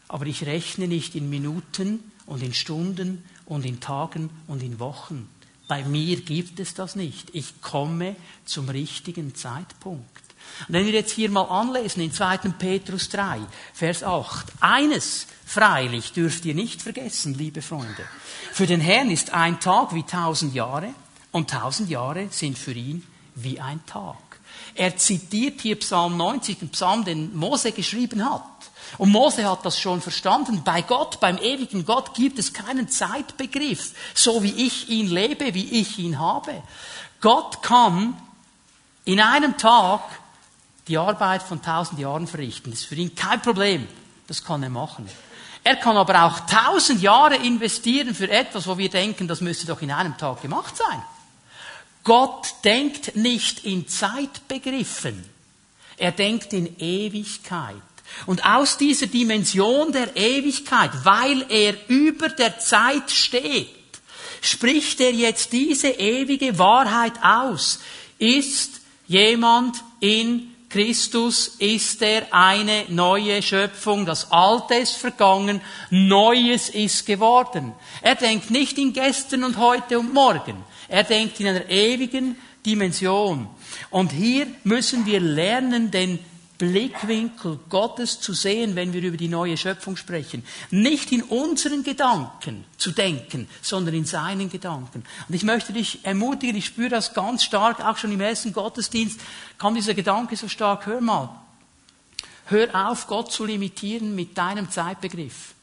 [0.07, 5.29] Aber ich rechne nicht in Minuten, und in Stunden und in Tagen und in Wochen.
[5.69, 7.31] Bei mir gibt es das nicht.
[7.33, 10.23] Ich komme zum richtigen Zeitpunkt.
[10.69, 12.39] Und wenn wir jetzt hier mal anlesen in 2.
[12.59, 13.41] Petrus 3,
[13.73, 14.53] Vers 8.
[14.61, 18.05] Eines freilich dürft ihr nicht vergessen, liebe Freunde.
[18.53, 20.95] Für den Herrn ist ein Tag wie tausend Jahre
[21.31, 24.17] und tausend Jahre sind für ihn wie ein Tag.
[24.75, 28.45] Er zitiert hier Psalm 90, den Psalm, den Mose geschrieben hat.
[28.99, 30.63] Und Mose hat das schon verstanden.
[30.65, 35.81] Bei Gott, beim ewigen Gott gibt es keinen Zeitbegriff, so wie ich ihn lebe, wie
[35.81, 36.63] ich ihn habe.
[37.21, 38.17] Gott kann
[39.05, 40.03] in einem Tag
[40.89, 42.71] die Arbeit von tausend Jahren verrichten.
[42.71, 43.89] Das ist für ihn kein Problem.
[44.27, 45.09] Das kann er machen.
[45.65, 49.81] Er kann aber auch tausend Jahre investieren für etwas, wo wir denken, das müsste doch
[49.81, 51.03] in einem Tag gemacht sein.
[52.05, 55.25] Gott denkt nicht in Zeitbegriffen.
[55.97, 57.77] Er denkt in Ewigkeit.
[58.27, 63.69] Und aus dieser Dimension der Ewigkeit, weil er über der Zeit steht,
[64.41, 67.81] spricht er jetzt diese ewige Wahrheit aus.
[68.19, 74.07] Ist jemand in Christus ist er eine neue Schöpfung.
[74.07, 77.75] Das Alte ist vergangen, Neues ist geworden.
[78.01, 80.65] Er denkt nicht in gestern und heute und morgen.
[80.89, 83.49] Er denkt in einer ewigen Dimension.
[83.91, 86.19] Und hier müssen wir lernen, den
[86.63, 90.45] Blickwinkel Gottes zu sehen, wenn wir über die neue Schöpfung sprechen.
[90.71, 95.03] Nicht in unseren Gedanken zu denken, sondern in seinen Gedanken.
[95.27, 99.19] Und ich möchte dich ermutigen, ich spüre das ganz stark, auch schon im ersten Gottesdienst
[99.59, 101.31] kam dieser Gedanke so stark, hör mal,
[102.45, 105.55] hör auf, Gott zu limitieren mit deinem Zeitbegriff.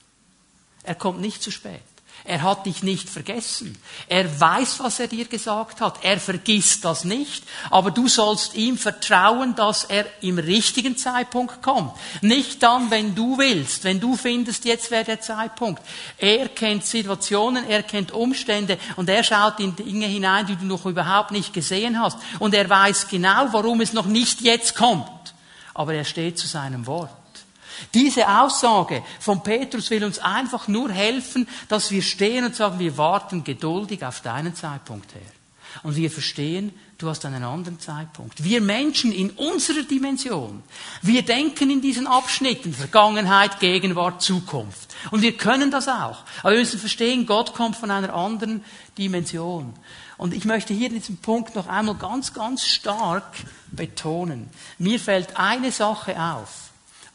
[0.84, 1.80] Er kommt nicht zu spät.
[2.26, 3.78] Er hat dich nicht vergessen.
[4.08, 6.04] Er weiß, was er dir gesagt hat.
[6.04, 7.44] Er vergisst das nicht.
[7.70, 11.94] Aber du sollst ihm vertrauen, dass er im richtigen Zeitpunkt kommt.
[12.22, 15.82] Nicht dann, wenn du willst, wenn du findest, jetzt wäre der Zeitpunkt.
[16.18, 20.86] Er kennt Situationen, er kennt Umstände und er schaut in Dinge hinein, die du noch
[20.86, 22.18] überhaupt nicht gesehen hast.
[22.40, 25.10] Und er weiß genau, warum es noch nicht jetzt kommt.
[25.74, 27.19] Aber er steht zu seinem Wort.
[27.94, 32.98] Diese Aussage von Petrus will uns einfach nur helfen, dass wir stehen und sagen, wir
[32.98, 35.22] warten geduldig auf deinen Zeitpunkt her.
[35.84, 38.44] Und wir verstehen, du hast einen anderen Zeitpunkt.
[38.44, 40.64] Wir Menschen in unserer Dimension,
[41.02, 44.96] wir denken in diesen Abschnitten Vergangenheit, Gegenwart, Zukunft.
[45.12, 46.24] Und wir können das auch.
[46.42, 48.64] Aber wir müssen verstehen, Gott kommt von einer anderen
[48.98, 49.74] Dimension.
[50.18, 53.32] Und ich möchte hier diesen Punkt noch einmal ganz, ganz stark
[53.72, 54.50] betonen.
[54.78, 56.69] Mir fällt eine Sache auf.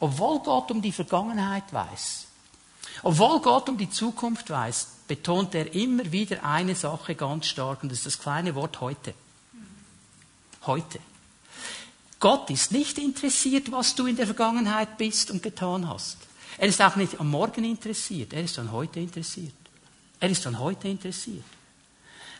[0.05, 2.27] Obwohl Gott um die Vergangenheit weiß,
[3.05, 7.89] obwohl Gott um die Zukunft weiß, betont er immer wieder eine Sache ganz stark und
[7.91, 9.15] das ist das kleine Wort heute.
[10.67, 10.99] Heute.
[12.21, 16.19] Gott ist nicht interessiert, was du in der Vergangenheit bist und getan hast.
[16.59, 19.55] Er ist auch nicht am Morgen interessiert, er ist an heute interessiert.
[20.21, 21.45] Er ist an heute interessiert.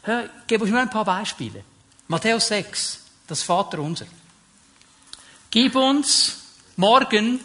[0.03, 1.65] Hör, ich gebe euch nur ein paar Beispiele.
[2.09, 4.07] Matthäus 6, das Vaterunser.
[5.51, 6.41] Gib uns
[6.77, 7.41] morgen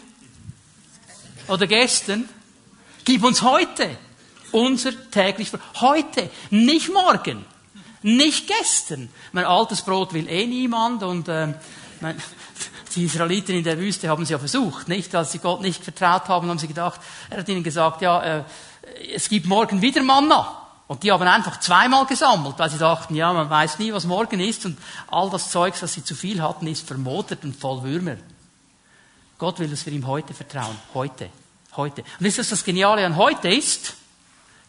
[1.50, 2.28] oder gestern.
[3.04, 3.96] Gib uns heute
[4.52, 7.44] unser täglich Heute, nicht morgen,
[8.02, 9.08] nicht gestern.
[9.32, 11.54] Mein altes Brot will eh niemand und äh,
[12.00, 12.16] mein,
[12.94, 15.14] die Israeliten in der Wüste haben es ja versucht, nicht?
[15.14, 18.44] Als sie Gott nicht vertraut haben, haben sie gedacht, er hat ihnen gesagt, ja, äh,
[19.14, 20.56] es gibt morgen wieder Manna.
[20.88, 24.40] Und die haben einfach zweimal gesammelt, weil sie dachten, ja, man weiß nie, was morgen
[24.40, 28.16] ist und all das Zeugs, das sie zu viel hatten, ist vermodert und voll Würmer.
[29.38, 30.76] Gott will, dass wir ihm heute vertrauen.
[30.92, 31.30] Heute.
[31.76, 32.04] Heute.
[32.18, 33.94] Und ist das das Geniale an heute ist?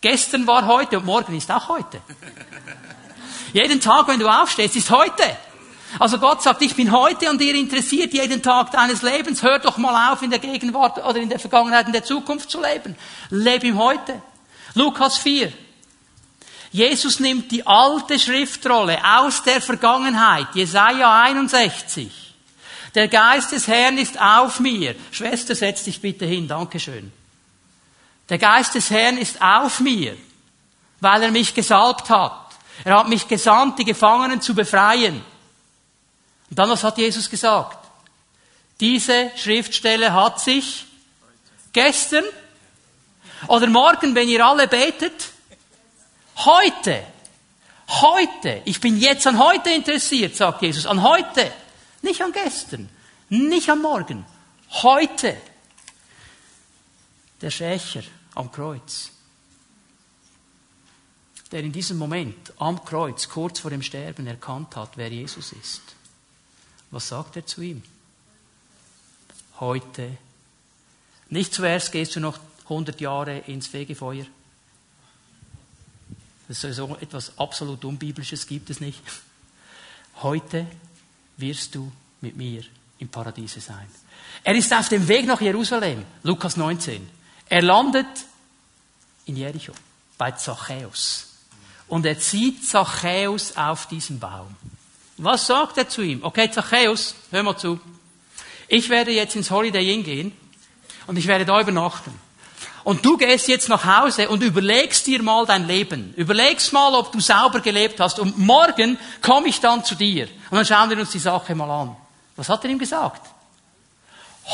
[0.02, 2.02] Gestern war heute und morgen ist auch heute.
[3.54, 5.24] jeden Tag, wenn du aufstehst, ist heute.
[6.00, 9.44] Also Gott sagt, ich bin heute an dir interessiert, jeden Tag deines Lebens.
[9.44, 12.62] Hör doch mal auf, in der Gegenwart oder in der Vergangenheit, in der Zukunft zu
[12.62, 12.96] leben.
[13.30, 14.22] Lebe im Heute.
[14.74, 15.52] Lukas 4.
[16.72, 22.31] Jesus nimmt die alte Schriftrolle aus der Vergangenheit, Jesaja 61.
[22.96, 24.96] Der Geist des Herrn ist auf mir.
[25.12, 26.48] Schwester, setz dich bitte hin.
[26.48, 27.12] Dankeschön.
[28.30, 30.16] Der Geist des Herrn ist auf mir,
[31.00, 32.34] weil er mich gesalbt hat.
[32.84, 35.24] Er hat mich gesandt, die Gefangenen zu befreien.
[36.50, 37.78] Und dann, was hat Jesus gesagt?
[38.80, 40.86] Diese Schriftstelle hat sich
[41.72, 42.26] gestern
[43.48, 45.30] oder morgen, wenn ihr alle betet,
[46.38, 47.04] heute,
[47.88, 51.52] heute, ich bin jetzt an heute interessiert, sagt Jesus, an heute.
[52.02, 52.90] Nicht an gestern,
[53.30, 54.26] nicht am Morgen,
[54.70, 55.38] heute.
[57.42, 58.04] Der Schächer
[58.36, 59.12] am Kreuz,
[61.52, 65.82] der in diesem Moment am Kreuz, kurz vor dem Sterben, erkannt hat, wer Jesus ist.
[66.92, 67.84] Was sagt er zu ihm?
[69.60, 70.18] Heute.
[71.30, 74.26] Nicht zuerst gehst du noch 100 Jahre ins Fegefeuer.
[76.48, 79.02] Das ist so etwas absolut Unbiblisches gibt es nicht.
[80.22, 80.68] Heute
[81.38, 81.92] wirst du
[82.22, 82.64] mit mir
[83.00, 83.88] im Paradiese sein.
[84.44, 87.10] Er ist auf dem Weg nach Jerusalem, Lukas 19.
[87.50, 88.08] Er landet
[89.26, 89.74] in Jericho
[90.18, 91.28] bei Zachäus.
[91.88, 94.56] Und er zieht Zachäus auf diesen Baum.
[95.18, 96.24] Was sagt er zu ihm?
[96.24, 97.80] Okay, Zachäus, hör mal zu.
[98.68, 100.32] Ich werde jetzt ins Holiday Inn gehen
[101.06, 102.14] und ich werde da übernachten.
[102.84, 106.14] Und du gehst jetzt nach Hause und überlegst dir mal dein Leben.
[106.18, 108.20] Überlegst mal, ob du sauber gelebt hast.
[108.20, 110.28] Und morgen komme ich dann zu dir.
[110.50, 111.96] Und dann schauen wir uns die Sache mal an.
[112.36, 113.22] Was hat er ihm gesagt?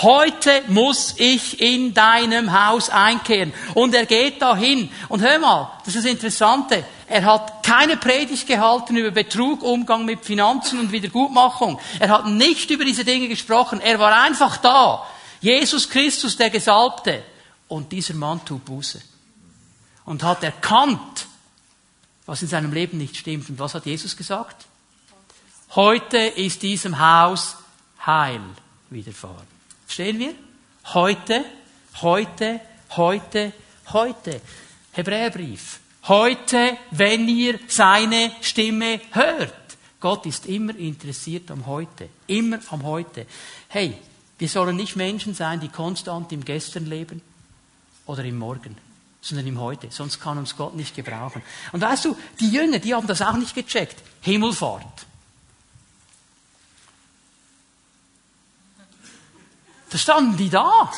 [0.02, 3.54] Heute muss ich in deinem Haus einkehren.
[3.74, 4.92] Und er geht dahin.
[5.08, 6.84] Und hör mal, das ist das Interessante.
[7.08, 11.80] Er hat keine Predigt gehalten über Betrug, Umgang mit Finanzen und Wiedergutmachung.
[12.00, 13.80] Er hat nicht über diese Dinge gesprochen.
[13.80, 15.08] Er war einfach da
[15.40, 17.24] Jesus Christus, der Gesalbte.
[17.68, 19.02] Und dieser Mann tut Buße.
[20.06, 21.28] Und hat erkannt,
[22.26, 23.50] was in seinem Leben nicht stimmt.
[23.50, 24.66] Und was hat Jesus gesagt?
[25.76, 27.58] Heute ist diesem Haus
[28.06, 28.42] Heil
[28.90, 29.48] widerfahren.
[29.86, 30.34] Verstehen wir?
[30.94, 31.44] Heute,
[32.02, 32.62] heute,
[32.96, 33.52] heute,
[33.92, 34.42] heute.
[34.92, 35.80] Hebräerbrief.
[36.08, 39.54] Heute, wenn ihr seine Stimme hört.
[40.00, 42.10] Gott ist immer interessiert am Heute.
[42.28, 43.26] Immer am Heute.
[43.68, 43.98] Hey,
[44.38, 47.22] wir sollen nicht Menschen sein, die konstant im Gestern leben
[48.08, 48.78] oder im Morgen,
[49.22, 49.90] sondern im Heute.
[49.92, 51.42] Sonst kann uns Gott nicht gebrauchen.
[51.72, 54.02] Und weißt du, die Jünger, die haben das auch nicht gecheckt.
[54.22, 55.06] Himmelfahrt.
[59.90, 60.92] Da standen die da.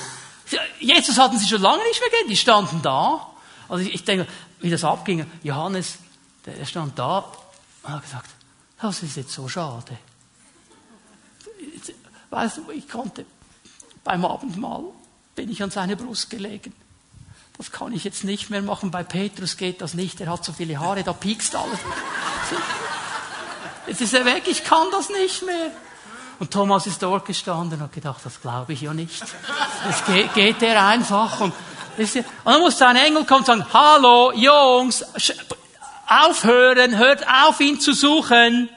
[0.79, 3.27] Jesus hatten sie schon lange nicht mehr gesehen, die standen da.
[3.67, 4.27] Also ich, denke,
[4.61, 5.99] wie das abging, Johannes,
[6.45, 7.31] der stand da
[7.83, 8.29] und hat gesagt,
[8.81, 9.97] das ist jetzt so schade.
[12.31, 13.25] Weißt du, ich konnte
[14.03, 14.85] beim Abendmahl
[15.35, 16.73] bin ich an seine Brust gelegen.
[17.59, 18.89] Das kann ich jetzt nicht mehr machen.
[18.89, 20.21] Bei Petrus geht das nicht.
[20.21, 21.79] Er hat so viele Haare, da piekst alles.
[23.85, 25.71] Jetzt ist er weg, ich kann das nicht mehr.
[26.39, 29.21] Und Thomas ist dort gestanden und hat gedacht, das glaube ich ja nicht.
[29.85, 31.41] Das geht, geht er einfach.
[31.41, 31.53] Und,
[31.97, 35.03] und dann muss ein Engel kommen und sagen, hallo, Jungs,
[36.07, 38.69] aufhören, hört auf, ihn zu suchen.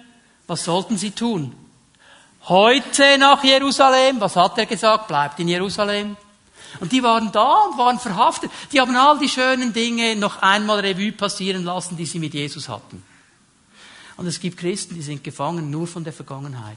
[0.49, 1.55] Was sollten sie tun?
[2.49, 4.21] Heute nach Jerusalem.
[4.21, 5.07] Was hat er gesagt?
[5.07, 6.17] Bleibt in Jerusalem.
[6.81, 8.51] Und die waren da und waren verhaftet.
[8.73, 12.69] Die haben all die schönen Dinge noch einmal Revue passieren lassen, die sie mit Jesus
[12.69, 13.03] hatten.
[14.17, 16.77] Und es gibt Christen, die sind gefangen nur von der Vergangenheit.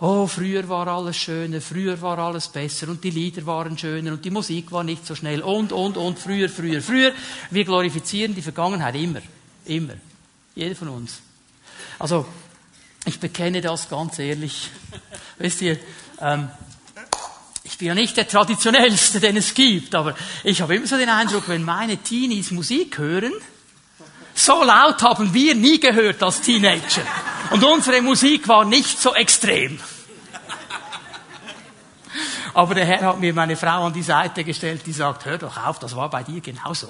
[0.00, 4.24] Oh, früher war alles schöner, früher war alles besser und die Lieder waren schöner und
[4.24, 7.12] die Musik war nicht so schnell und, und, und, früher, früher, früher.
[7.50, 9.20] Wir glorifizieren die Vergangenheit immer,
[9.64, 9.94] immer.
[10.54, 11.20] Jeder von uns.
[11.98, 12.26] Also,
[13.04, 14.70] ich bekenne das ganz ehrlich.
[15.38, 15.78] Wisst ihr,
[16.20, 16.48] ähm,
[17.68, 21.10] ich bin ja nicht der traditionellste, den es gibt, aber ich habe immer so den
[21.10, 23.32] Eindruck, wenn meine Teenies Musik hören,
[24.34, 27.02] so laut haben wir nie gehört als Teenager.
[27.50, 29.78] Und unsere Musik war nicht so extrem.
[32.54, 35.56] Aber der Herr hat mir meine Frau an die Seite gestellt, die sagt, hör doch
[35.58, 36.88] auf, das war bei dir genauso.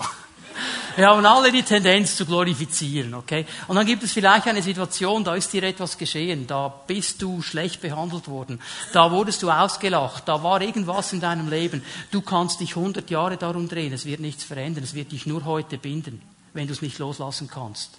[0.96, 3.46] Wir haben alle die Tendenz zu glorifizieren, okay?
[3.66, 7.42] Und dann gibt es vielleicht eine Situation, da ist dir etwas geschehen, da bist du
[7.42, 8.60] schlecht behandelt worden,
[8.92, 11.82] da wurdest du ausgelacht, da war irgendwas in deinem Leben.
[12.10, 15.44] Du kannst dich hundert Jahre darum drehen, es wird nichts verändern, es wird dich nur
[15.44, 16.22] heute binden,
[16.54, 17.90] wenn du es nicht loslassen kannst.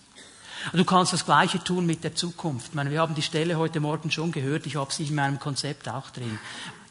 [0.74, 2.68] Du kannst das Gleiche tun mit der Zukunft.
[2.70, 5.40] Ich meine, wir haben die Stelle heute Morgen schon gehört, ich habe sie in meinem
[5.40, 6.38] Konzept auch drin.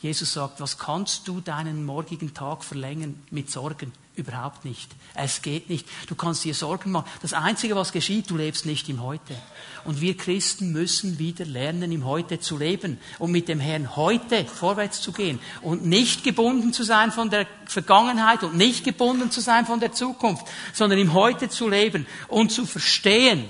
[0.00, 3.92] Jesus sagt, was kannst du deinen morgigen Tag verlängern mit Sorgen?
[4.14, 4.90] Überhaupt nicht.
[5.14, 5.86] Es geht nicht.
[6.08, 7.08] Du kannst dir Sorgen machen.
[7.22, 9.36] Das Einzige, was geschieht, du lebst nicht im Heute.
[9.84, 14.44] Und wir Christen müssen wieder lernen, im Heute zu leben und mit dem Herrn heute
[14.44, 19.40] vorwärts zu gehen und nicht gebunden zu sein von der Vergangenheit und nicht gebunden zu
[19.40, 23.44] sein von der Zukunft, sondern im Heute zu leben und zu verstehen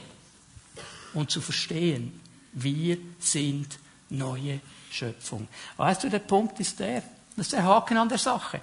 [1.15, 2.21] und zu verstehen,
[2.53, 3.79] wir sind
[4.11, 5.49] neue Schöpfung.
[5.77, 7.03] Weißt du, der Punkt ist der,
[7.37, 8.61] das ist der Haken an der Sache.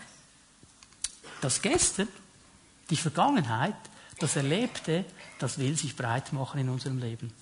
[1.42, 2.08] Das Gestern,
[2.90, 3.76] die Vergangenheit,
[4.20, 5.06] das Erlebte,
[5.40, 7.34] das will sich breit machen in unserem Leben.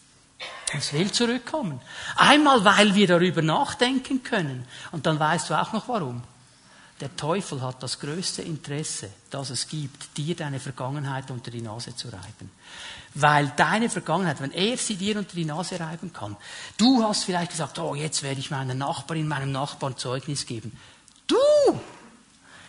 [0.75, 1.79] Es will zurückkommen.
[2.15, 4.65] Einmal, weil wir darüber nachdenken können.
[4.91, 6.23] Und dann weißt du auch noch warum.
[6.99, 11.95] Der Teufel hat das größte Interesse, das es gibt, dir deine Vergangenheit unter die Nase
[11.95, 12.51] zu reiben.
[13.15, 16.35] Weil deine Vergangenheit, wenn er sie dir unter die Nase reiben kann,
[16.77, 20.77] du hast vielleicht gesagt, oh, jetzt werde ich meiner Nachbarin, meinem Nachbarn Zeugnis geben.
[21.27, 21.37] Du!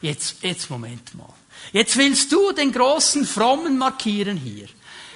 [0.02, 1.33] Jetzt, jetzt Moment mal.
[1.72, 4.68] Jetzt willst du den großen Frommen markieren hier.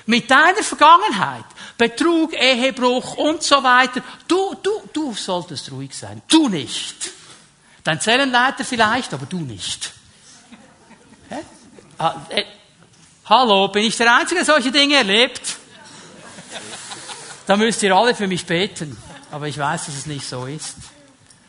[0.06, 1.44] Mit deiner Vergangenheit,
[1.76, 4.00] Betrug, Ehebruch und so weiter.
[4.26, 6.22] Du, du, du solltest ruhig sein.
[6.28, 7.10] Du nicht.
[7.84, 9.92] Dein Zellenleiter vielleicht, aber du nicht.
[13.28, 15.58] Hallo, bin ich der Einzige, der solche Dinge erlebt?
[17.46, 18.96] Da müsst ihr alle für mich beten.
[19.30, 20.76] Aber ich weiß, dass es nicht so ist.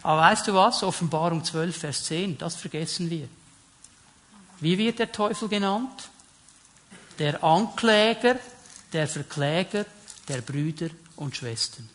[0.03, 0.83] Aber weißt du was?
[0.83, 3.29] Offenbarung 12, Vers 10, das vergessen wir.
[4.59, 6.10] Wie wird der Teufel genannt?
[7.17, 8.35] Der Ankläger,
[8.91, 9.85] der Verkläger
[10.27, 11.89] der Brüder und Schwestern.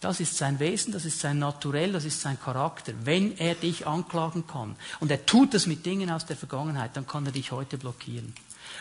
[0.00, 2.92] Das ist sein Wesen, das ist sein Naturell, das ist sein Charakter.
[3.02, 7.08] Wenn er dich anklagen kann und er tut das mit Dingen aus der Vergangenheit, dann
[7.08, 8.34] kann er dich heute blockieren.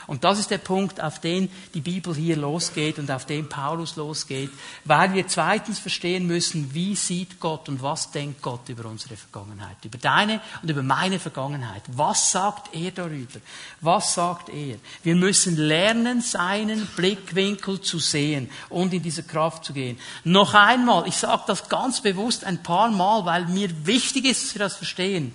[0.08, 3.96] Und das ist der Punkt, auf den die Bibel hier losgeht und auf den Paulus
[3.96, 4.50] losgeht,
[4.84, 9.78] weil wir zweitens verstehen müssen, wie sieht Gott und was denkt Gott über unsere Vergangenheit,
[9.84, 11.84] über deine und über meine Vergangenheit.
[11.88, 13.40] Was sagt er darüber?
[13.82, 14.78] Was sagt er?
[15.04, 19.98] Wir müssen lernen, seinen Blickwinkel zu sehen und in diese Kraft zu gehen.
[20.24, 24.56] Noch einmal, ich sage das ganz bewusst ein paar Mal, weil mir wichtig ist, dass
[24.56, 25.34] wir das verstehen.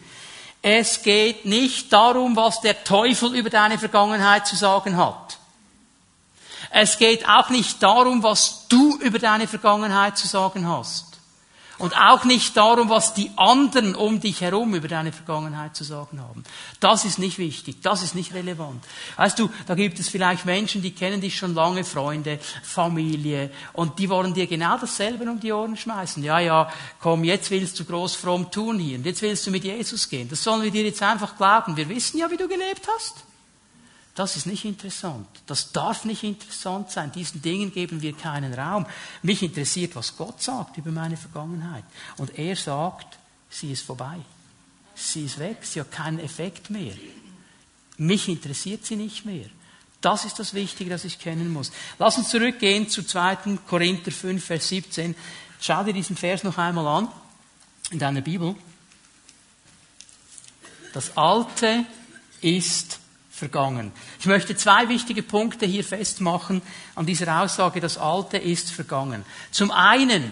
[0.63, 5.39] Es geht nicht darum, was der Teufel über deine Vergangenheit zu sagen hat.
[6.71, 11.08] Es geht auch nicht darum, was du über deine Vergangenheit zu sagen hast.
[11.79, 16.21] Und auch nicht darum, was die anderen um dich herum über deine Vergangenheit zu sagen
[16.21, 16.43] haben.
[16.81, 18.85] Das ist nicht wichtig, das ist nicht relevant.
[19.17, 23.99] Weißt du, da gibt es vielleicht Menschen, die kennen dich schon lange, Freunde, Familie, und
[23.99, 26.25] die wollen dir genau dasselbe um die Ohren schmeißen.
[26.25, 26.69] Ja, ja,
[27.01, 30.29] komm, jetzt willst du groß fromm tun hier, und jetzt willst du mit Jesus gehen.
[30.29, 31.77] Das sollen wir dir jetzt einfach glauben.
[31.77, 33.28] Wir wissen ja, wie du gelebt hast.
[34.19, 35.29] Das ist nicht interessant.
[35.47, 37.13] Das darf nicht interessant sein.
[37.13, 38.85] Diesen Dingen geben wir keinen Raum.
[39.23, 41.85] Mich interessiert, was Gott sagt über meine Vergangenheit.
[42.17, 43.17] Und er sagt,
[43.49, 44.17] sie ist vorbei.
[44.97, 45.59] Sie ist weg.
[45.63, 46.95] Sie hat keinen Effekt mehr.
[47.97, 49.47] Mich interessiert sie nicht mehr.
[50.01, 51.71] Das ist das Wichtige, das ich kennen muss.
[52.01, 53.59] Lass uns zurückgehen zu 2.
[53.69, 55.15] Korinther 5, Vers 17.
[55.61, 57.09] Schau dir diesen Vers noch einmal an
[57.93, 58.57] in deiner Bibel.
[60.93, 61.85] Das Alte
[62.41, 62.98] ist
[63.39, 63.93] vergangen.
[64.21, 66.61] Ich möchte zwei wichtige Punkte hier festmachen
[66.95, 69.25] an dieser Aussage, das Alte ist vergangen.
[69.51, 70.31] Zum einen,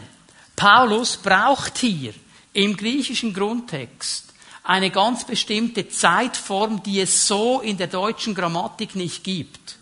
[0.57, 2.13] Paulus braucht hier
[2.53, 4.35] im griechischen Grundtext
[4.65, 9.77] eine ganz bestimmte Zeitform, die es so in der deutschen Grammatik nicht gibt.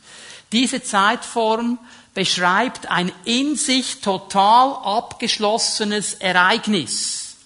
[0.52, 1.78] Diese Zeitform
[2.12, 7.36] beschreibt ein in sich total abgeschlossenes Ereignis,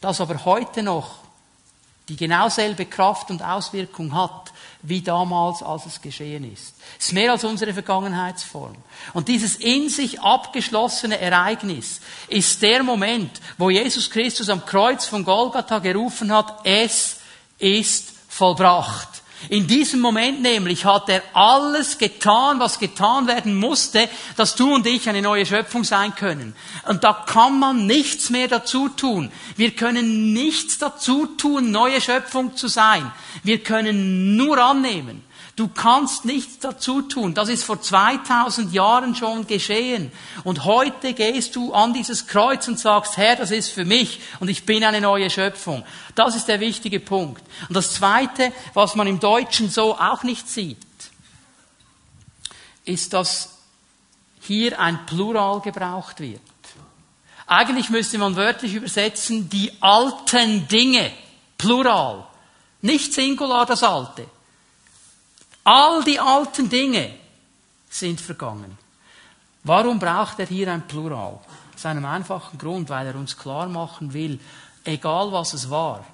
[0.00, 1.25] das aber heute noch
[2.08, 4.52] die genau selbe Kraft und Auswirkung hat,
[4.82, 6.74] wie damals, als es geschehen ist.
[6.98, 8.76] Es ist mehr als unsere Vergangenheitsform.
[9.12, 15.24] Und dieses in sich abgeschlossene Ereignis ist der Moment, wo Jesus Christus am Kreuz von
[15.24, 17.18] Golgatha gerufen hat, es
[17.58, 19.15] ist vollbracht.
[19.48, 24.86] In diesem Moment nämlich hat er alles getan, was getan werden musste, dass du und
[24.86, 26.54] ich eine neue Schöpfung sein können.
[26.88, 29.30] Und da kann man nichts mehr dazu tun.
[29.56, 33.10] Wir können nichts dazu tun, neue Schöpfung zu sein.
[33.42, 35.25] Wir können nur annehmen.
[35.56, 37.32] Du kannst nichts dazu tun.
[37.32, 40.12] Das ist vor 2000 Jahren schon geschehen.
[40.44, 44.48] Und heute gehst du an dieses Kreuz und sagst, Herr, das ist für mich und
[44.48, 45.82] ich bin eine neue Schöpfung.
[46.14, 47.42] Das ist der wichtige Punkt.
[47.70, 50.76] Und das Zweite, was man im Deutschen so auch nicht sieht,
[52.84, 53.54] ist, dass
[54.42, 56.40] hier ein Plural gebraucht wird.
[57.46, 61.10] Eigentlich müsste man wörtlich übersetzen, die alten Dinge,
[61.56, 62.26] Plural.
[62.82, 64.26] Nicht Singular das Alte.
[65.66, 67.10] All die alten Dinge
[67.90, 68.78] sind vergangen.
[69.64, 71.40] Warum braucht er hier ein Plural?
[71.74, 74.38] Aus einem einfachen Grund, weil er uns klar machen will,
[74.84, 76.04] egal was es war,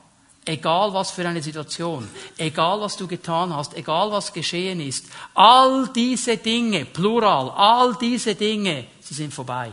[0.47, 5.87] egal was für eine Situation, egal was du getan hast, egal was geschehen ist, all
[5.89, 9.71] diese Dinge, Plural, all diese Dinge, sie sind vorbei.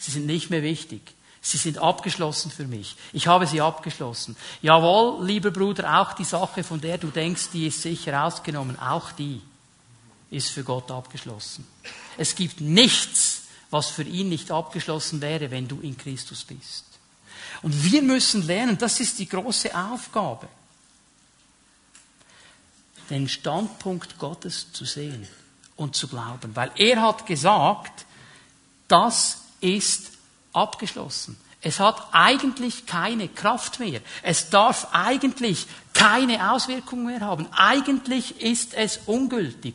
[0.00, 1.02] Sie sind nicht mehr wichtig.
[1.48, 2.94] Sie sind abgeschlossen für mich.
[3.14, 4.36] Ich habe sie abgeschlossen.
[4.60, 9.12] Jawohl, lieber Bruder, auch die Sache, von der du denkst, die ist sicher ausgenommen, auch
[9.12, 9.40] die
[10.30, 11.66] ist für Gott abgeschlossen.
[12.18, 16.84] Es gibt nichts, was für ihn nicht abgeschlossen wäre, wenn du in Christus bist.
[17.62, 20.48] Und wir müssen lernen, das ist die große Aufgabe,
[23.08, 25.26] den Standpunkt Gottes zu sehen
[25.76, 26.54] und zu glauben.
[26.54, 28.04] Weil er hat gesagt,
[28.86, 30.17] das ist
[30.52, 31.38] abgeschlossen.
[31.60, 34.00] Es hat eigentlich keine Kraft mehr.
[34.22, 37.48] Es darf eigentlich keine Auswirkung mehr haben.
[37.50, 39.74] Eigentlich ist es ungültig.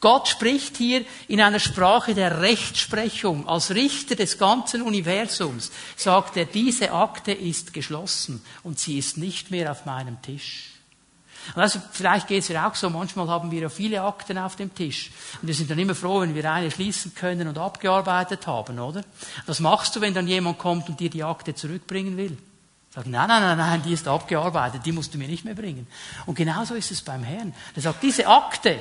[0.00, 3.48] Gott spricht hier in einer Sprache der Rechtsprechung.
[3.48, 9.50] Als Richter des ganzen Universums sagt er, diese Akte ist geschlossen und sie ist nicht
[9.50, 10.75] mehr auf meinem Tisch.
[11.54, 14.74] Also vielleicht geht es ja auch so, manchmal haben wir ja viele Akten auf dem
[14.74, 15.10] Tisch.
[15.40, 19.02] Und wir sind dann immer froh, wenn wir eine schließen können und abgearbeitet haben, oder?
[19.46, 22.36] Was machst du, wenn dann jemand kommt und dir die Akte zurückbringen will?
[22.94, 25.86] Sag, nein, nein, nein, nein, die ist abgearbeitet, die musst du mir nicht mehr bringen.
[26.24, 27.54] Und genauso ist es beim Herrn.
[27.74, 28.78] Er sagt, diese Akte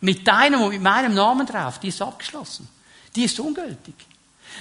[0.00, 2.68] mit deinem und mit meinem Namen drauf, die ist abgeschlossen.
[3.14, 3.94] Die ist ungültig.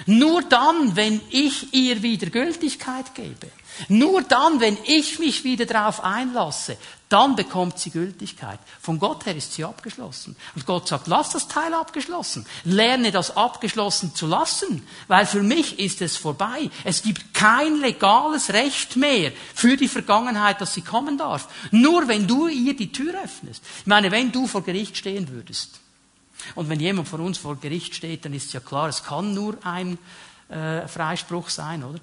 [0.05, 3.47] Nur dann, wenn ich ihr wieder Gültigkeit gebe,
[3.87, 6.77] nur dann, wenn ich mich wieder darauf einlasse,
[7.09, 8.59] dann bekommt sie Gültigkeit.
[8.79, 10.35] Von Gott her ist sie abgeschlossen.
[10.55, 12.45] Und Gott sagt, lass das Teil abgeschlossen.
[12.63, 16.69] Lerne das abgeschlossen zu lassen, weil für mich ist es vorbei.
[16.83, 21.49] Es gibt kein legales Recht mehr für die Vergangenheit, dass sie kommen darf.
[21.71, 23.63] Nur wenn du ihr die Tür öffnest.
[23.79, 25.81] Ich meine, wenn du vor Gericht stehen würdest.
[26.55, 29.57] Und wenn jemand von uns vor Gericht steht, dann ist ja klar, es kann nur
[29.63, 29.97] ein
[30.49, 31.99] äh, Freispruch sein, oder?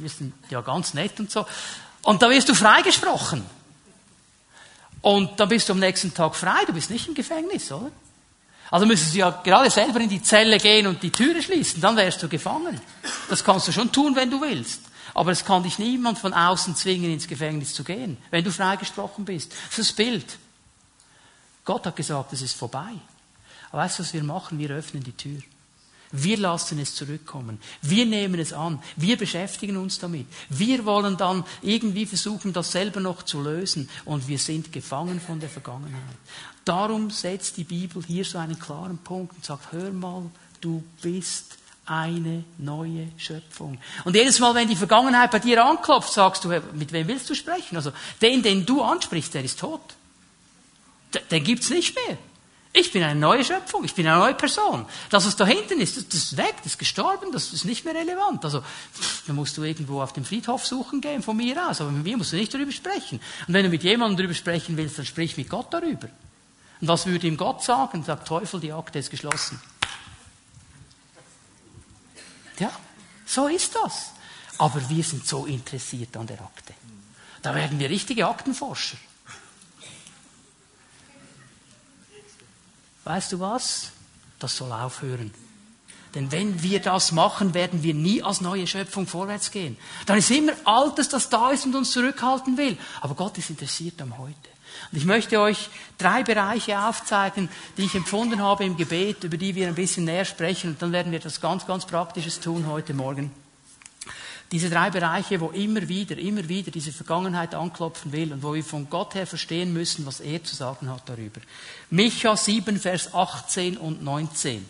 [0.00, 1.46] wir sind ja ganz nett und so.
[2.02, 3.44] Und da wirst du freigesprochen.
[5.00, 7.90] Und dann bist du am nächsten Tag frei, du bist nicht im Gefängnis, oder?
[8.70, 11.96] Also müsstest du ja gerade selber in die Zelle gehen und die Türe schließen, dann
[11.96, 12.80] wärst du gefangen.
[13.30, 14.82] Das kannst du schon tun, wenn du willst.
[15.14, 19.24] Aber es kann dich niemand von außen zwingen, ins Gefängnis zu gehen, wenn du freigesprochen
[19.24, 19.52] bist.
[19.70, 20.38] Das ist das Bild.
[21.68, 22.94] Gott hat gesagt, es ist vorbei.
[23.70, 24.58] Aber weißt du, was wir machen?
[24.58, 25.42] Wir öffnen die Tür.
[26.10, 27.60] Wir lassen es zurückkommen.
[27.82, 28.82] Wir nehmen es an.
[28.96, 30.26] Wir beschäftigen uns damit.
[30.48, 33.90] Wir wollen dann irgendwie versuchen, das selber noch zu lösen.
[34.06, 36.16] Und wir sind gefangen von der Vergangenheit.
[36.64, 40.22] Darum setzt die Bibel hier so einen klaren Punkt und sagt, hör mal,
[40.62, 43.76] du bist eine neue Schöpfung.
[44.06, 47.34] Und jedes Mal, wenn die Vergangenheit bei dir anklopft, sagst du, mit wem willst du
[47.34, 47.76] sprechen?
[47.76, 47.92] Also,
[48.22, 49.97] den, den du ansprichst, der ist tot.
[51.30, 52.18] Den gibt's nicht mehr.
[52.72, 54.84] Ich bin eine neue Schöpfung, ich bin eine neue Person.
[55.08, 57.94] Das, was da hinten ist, das ist weg, das ist gestorben, das ist nicht mehr
[57.94, 58.44] relevant.
[58.44, 58.62] Also,
[59.26, 61.80] da musst du irgendwo auf dem Friedhof suchen gehen, von mir aus.
[61.80, 63.20] Aber mit mir musst du nicht darüber sprechen.
[63.46, 66.08] Und wenn du mit jemandem darüber sprechen willst, dann sprich mit Gott darüber.
[66.80, 68.04] Und was würde ihm Gott sagen?
[68.04, 69.60] Sagt Teufel, die Akte ist geschlossen.
[72.58, 72.70] Ja,
[73.24, 74.12] so ist das.
[74.58, 76.74] Aber wir sind so interessiert an der Akte.
[77.42, 78.98] Da werden wir richtige Aktenforscher.
[83.08, 83.90] Weißt du was?
[84.38, 85.32] Das soll aufhören.
[86.14, 89.78] Denn wenn wir das machen, werden wir nie als neue Schöpfung vorwärts gehen.
[90.04, 92.76] Dann ist immer Altes, das da ist und uns zurückhalten will.
[93.00, 94.50] Aber Gott ist interessiert am Heute.
[94.92, 97.48] Und ich möchte euch drei Bereiche aufzeigen,
[97.78, 100.72] die ich empfunden habe im Gebet, über die wir ein bisschen näher sprechen.
[100.72, 103.32] Und dann werden wir das ganz, ganz Praktisches tun heute Morgen.
[104.50, 108.64] Diese drei Bereiche, wo immer wieder, immer wieder diese Vergangenheit anklopfen will und wo wir
[108.64, 111.40] von Gott her verstehen müssen, was er zu sagen hat darüber.
[111.90, 114.66] Micha 7, Vers 18 und 19.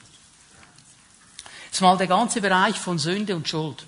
[1.68, 3.86] Das ist mal der ganze Bereich von Sünde und Schuld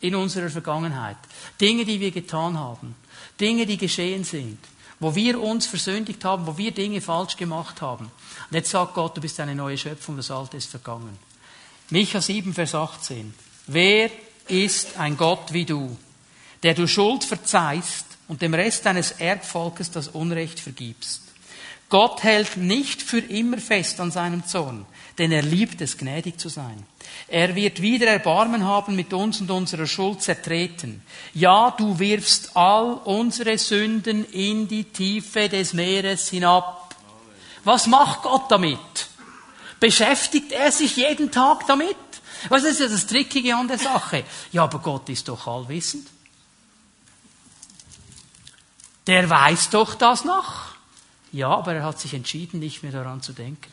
[0.00, 1.16] in unserer Vergangenheit.
[1.60, 2.94] Dinge, die wir getan haben.
[3.40, 4.58] Dinge, die geschehen sind.
[5.00, 8.04] Wo wir uns versündigt haben, wo wir Dinge falsch gemacht haben.
[8.06, 11.18] Und jetzt sagt Gott, du bist eine neue Schöpfung, das Alte ist vergangen.
[11.90, 13.32] Micha 7, Vers 18.
[13.66, 14.10] Wer
[14.50, 15.96] ist ein Gott wie du,
[16.62, 21.22] der du Schuld verzeihst und dem Rest deines Erbvolkes das Unrecht vergibst.
[21.88, 24.84] Gott hält nicht für immer fest an seinem Zorn,
[25.16, 26.86] denn er liebt es, gnädig zu sein.
[27.28, 31.02] Er wird wieder Erbarmen haben mit uns und unserer Schuld zertreten.
[31.32, 36.94] Ja, du wirfst all unsere Sünden in die Tiefe des Meeres hinab.
[37.64, 39.07] Was macht Gott damit?
[39.80, 41.96] Beschäftigt er sich jeden Tag damit?
[42.48, 44.24] Was ist ja das Trickige an der Sache?
[44.52, 46.06] Ja, aber Gott ist doch allwissend.
[49.06, 50.74] Der weiß doch das noch.
[51.32, 53.72] Ja, aber er hat sich entschieden, nicht mehr daran zu denken.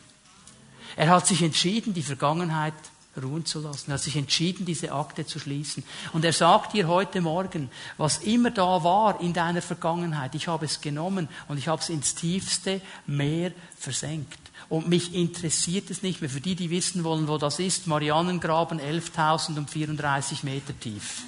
[0.96, 2.74] Er hat sich entschieden, die Vergangenheit
[3.22, 3.90] ruhen zu lassen.
[3.90, 5.84] Er hat sich entschieden, diese Akte zu schließen.
[6.12, 10.64] Und er sagt dir heute Morgen, was immer da war in deiner Vergangenheit, ich habe
[10.64, 14.45] es genommen und ich habe es ins tiefste Meer versenkt.
[14.68, 16.30] Und mich interessiert es nicht mehr.
[16.30, 21.22] Für die, die wissen wollen, wo das ist, Marianengraben 11.034 Meter tief.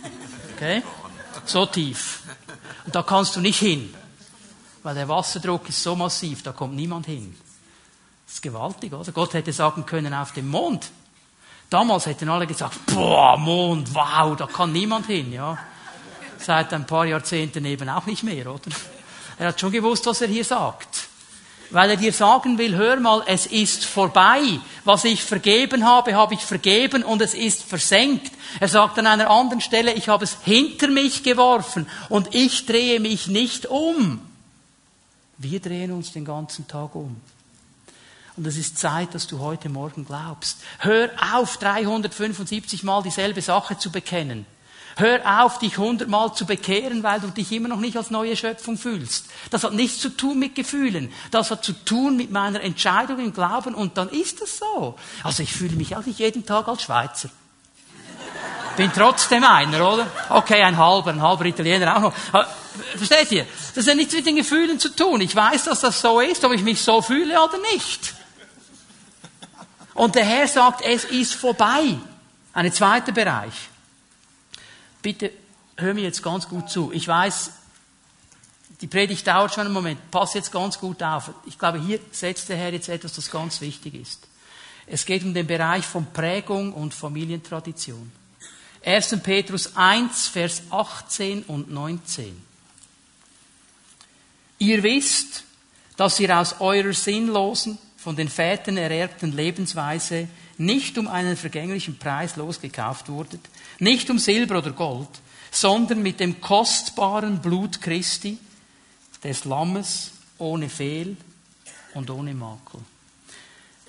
[0.56, 0.82] Okay?
[1.44, 2.22] So tief.
[2.84, 3.94] Und da kannst du nicht hin.
[4.82, 7.36] Weil der Wasserdruck ist so massiv, da kommt niemand hin.
[8.26, 9.10] Das ist gewaltig, oder?
[9.12, 10.90] Gott hätte sagen können, auf dem Mond.
[11.70, 15.58] Damals hätten alle gesagt, boah, Mond, wow, da kann niemand hin, ja.
[16.38, 18.70] Seit ein paar Jahrzehnten eben auch nicht mehr, oder?
[19.38, 21.07] Er hat schon gewusst, was er hier sagt
[21.70, 24.40] weil er dir sagen will, hör mal, es ist vorbei.
[24.84, 28.32] Was ich vergeben habe, habe ich vergeben und es ist versenkt.
[28.60, 33.00] Er sagt an einer anderen Stelle, ich habe es hinter mich geworfen und ich drehe
[33.00, 34.20] mich nicht um.
[35.36, 37.20] Wir drehen uns den ganzen Tag um.
[38.36, 40.58] Und es ist Zeit, dass du heute Morgen glaubst.
[40.78, 44.46] Hör auf, 375 Mal dieselbe Sache zu bekennen.
[45.00, 48.76] Hör auf, dich hundertmal zu bekehren, weil du dich immer noch nicht als neue Schöpfung
[48.76, 49.26] fühlst.
[49.50, 51.12] Das hat nichts zu tun mit Gefühlen.
[51.30, 54.98] Das hat zu tun mit meiner Entscheidung im Glauben und dann ist das so.
[55.22, 57.28] Also ich fühle mich auch nicht jeden Tag als Schweizer.
[58.76, 60.08] Bin trotzdem einer, oder?
[60.30, 62.14] Okay, ein halber, ein halber Italiener auch noch.
[62.96, 63.46] Versteht ihr?
[63.76, 65.20] Das hat nichts mit den Gefühlen zu tun.
[65.20, 68.14] Ich weiß, dass das so ist, ob ich mich so fühle oder nicht.
[69.94, 71.98] Und der Herr sagt, es ist vorbei.
[72.52, 73.52] Ein zweiter Bereich
[75.02, 75.32] bitte
[75.76, 76.92] hör mir jetzt ganz gut zu.
[76.92, 77.52] Ich weiß,
[78.80, 80.10] die Predigt dauert schon einen Moment.
[80.10, 81.30] Pass jetzt ganz gut auf.
[81.46, 84.28] Ich glaube, hier setzt der Herr jetzt etwas, das ganz wichtig ist.
[84.86, 88.10] Es geht um den Bereich von Prägung und Familientradition.
[88.84, 89.20] 1.
[89.22, 92.40] Petrus 1, Vers 18 und 19.
[94.60, 95.44] Ihr wisst,
[95.96, 102.36] dass ihr aus eurer sinnlosen, von den Vätern ererbten Lebensweise nicht um einen vergänglichen Preis
[102.36, 103.40] losgekauft wurdet,
[103.78, 105.08] nicht um Silber oder Gold,
[105.50, 108.38] sondern mit dem kostbaren Blut Christi,
[109.22, 111.16] des Lammes, ohne Fehl
[111.94, 112.80] und ohne Makel.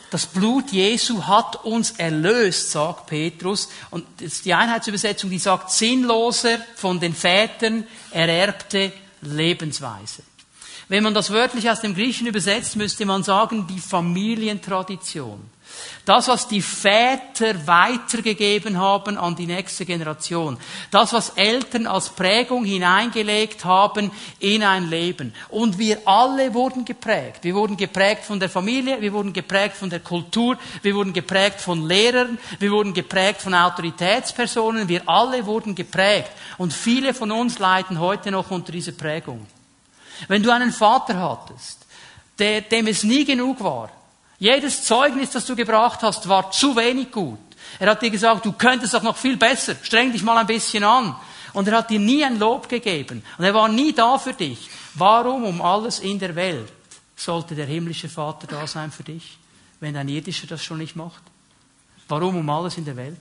[0.09, 3.69] Das Blut Jesu hat uns erlöst, sagt Petrus.
[3.91, 4.05] Und
[4.43, 10.23] die Einheitsübersetzung, die sagt, sinnloser von den Vätern ererbte Lebensweise.
[10.87, 15.39] Wenn man das wörtlich aus dem Griechischen übersetzt, müsste man sagen, die Familientradition.
[16.05, 20.57] Das, was die Väter weitergegeben haben an die nächste Generation.
[20.89, 25.33] Das, was Eltern als Prägung hineingelegt haben in ein Leben.
[25.49, 27.43] Und wir alle wurden geprägt.
[27.43, 31.61] Wir wurden geprägt von der Familie, wir wurden geprägt von der Kultur, wir wurden geprägt
[31.61, 36.31] von Lehrern, wir wurden geprägt von Autoritätspersonen, wir alle wurden geprägt.
[36.57, 39.45] Und viele von uns leiden heute noch unter dieser Prägung.
[40.27, 41.85] Wenn du einen Vater hattest,
[42.39, 43.91] der, dem es nie genug war,
[44.39, 47.37] jedes Zeugnis, das du gebracht hast, war zu wenig gut.
[47.77, 50.83] Er hat dir gesagt, du könntest doch noch viel besser, streng dich mal ein bisschen
[50.83, 51.15] an.
[51.53, 53.23] Und er hat dir nie ein Lob gegeben.
[53.37, 54.69] Und er war nie da für dich.
[54.93, 56.71] Warum um alles in der Welt
[57.15, 59.37] sollte der himmlische Vater da sein für dich,
[59.79, 61.21] wenn dein irdischer das schon nicht macht?
[62.07, 63.19] Warum um alles in der Welt?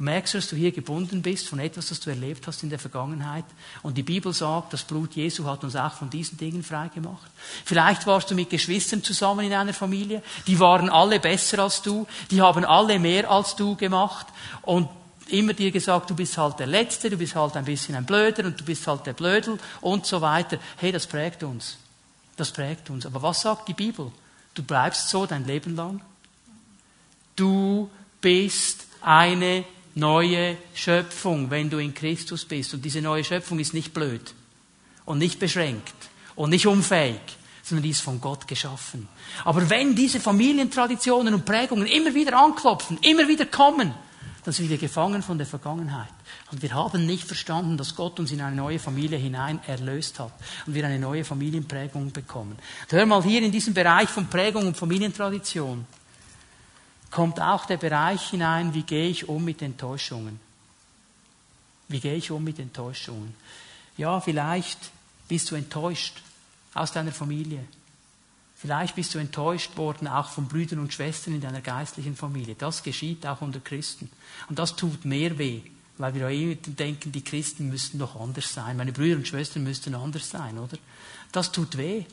[0.00, 2.78] Merkst du, dass du hier gebunden bist von etwas, das du erlebt hast in der
[2.78, 3.44] Vergangenheit.
[3.82, 7.30] Und die Bibel sagt, das Blut Jesu hat uns auch von diesen Dingen freigemacht.
[7.64, 12.06] Vielleicht warst du mit Geschwistern zusammen in einer Familie, die waren alle besser als du,
[12.30, 14.26] die haben alle mehr als du gemacht
[14.62, 14.88] und
[15.28, 18.44] immer dir gesagt, du bist halt der Letzte, du bist halt ein bisschen ein Blöder
[18.44, 20.58] und du bist halt der Blödel und so weiter.
[20.76, 21.76] Hey, das prägt uns.
[22.36, 23.06] Das prägt uns.
[23.06, 24.10] Aber was sagt die Bibel?
[24.54, 26.00] Du bleibst so dein Leben lang.
[27.36, 27.90] Du
[28.20, 32.74] bist eine neue Schöpfung, wenn du in Christus bist.
[32.74, 34.34] Und diese neue Schöpfung ist nicht blöd
[35.04, 35.94] und nicht beschränkt
[36.36, 37.20] und nicht unfähig,
[37.62, 39.08] sondern die ist von Gott geschaffen.
[39.44, 43.94] Aber wenn diese Familientraditionen und Prägungen immer wieder anklopfen, immer wieder kommen,
[44.44, 46.08] dann sind wir gefangen von der Vergangenheit.
[46.50, 50.32] Und wir haben nicht verstanden, dass Gott uns in eine neue Familie hinein erlöst hat
[50.66, 52.56] und wir eine neue Familienprägung bekommen.
[52.88, 55.84] hör mal hier in diesem Bereich von Prägung und Familientradition
[57.10, 60.40] kommt auch der Bereich hinein, wie gehe ich um mit Enttäuschungen.
[61.88, 63.34] Wie gehe ich um mit Enttäuschungen?
[63.96, 64.78] Ja, vielleicht
[65.28, 66.22] bist du enttäuscht
[66.74, 67.64] aus deiner Familie.
[68.56, 72.54] Vielleicht bist du enttäuscht worden auch von Brüdern und Schwestern in deiner geistlichen Familie.
[72.54, 74.10] Das geschieht auch unter Christen.
[74.48, 75.62] Und das tut mehr weh,
[75.96, 78.76] weil wir immer denken, die Christen müssten doch anders sein.
[78.76, 80.76] Meine Brüder und Schwestern müssten anders sein, oder?
[81.32, 82.04] Das tut weh.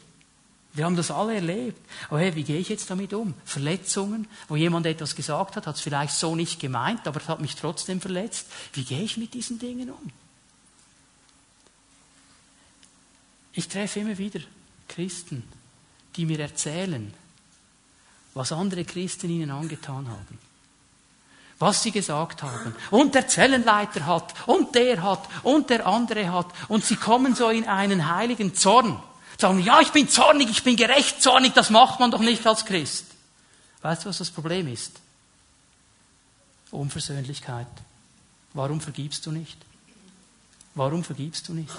[0.77, 1.81] Wir haben das alle erlebt.
[2.07, 3.33] Aber hey, wie gehe ich jetzt damit um?
[3.45, 7.41] Verletzungen, wo jemand etwas gesagt hat, hat es vielleicht so nicht gemeint, aber es hat
[7.41, 8.45] mich trotzdem verletzt.
[8.73, 10.11] Wie gehe ich mit diesen Dingen um?
[13.53, 14.39] Ich treffe immer wieder
[14.87, 15.41] Christen,
[16.15, 17.11] die mir erzählen,
[18.35, 20.37] was andere Christen ihnen angetan haben.
[21.57, 22.75] Was sie gesagt haben.
[22.91, 26.45] Und der Zellenleiter hat, und der hat, und der andere hat.
[26.67, 29.01] Und sie kommen so in einen heiligen Zorn.
[29.37, 32.65] Sagen, ja, ich bin zornig, ich bin gerecht zornig, das macht man doch nicht als
[32.65, 33.05] Christ.
[33.81, 34.99] Weißt du, was das Problem ist?
[36.71, 37.67] Unversöhnlichkeit.
[38.53, 39.57] Warum vergibst du nicht?
[40.73, 41.73] Warum vergibst du nicht?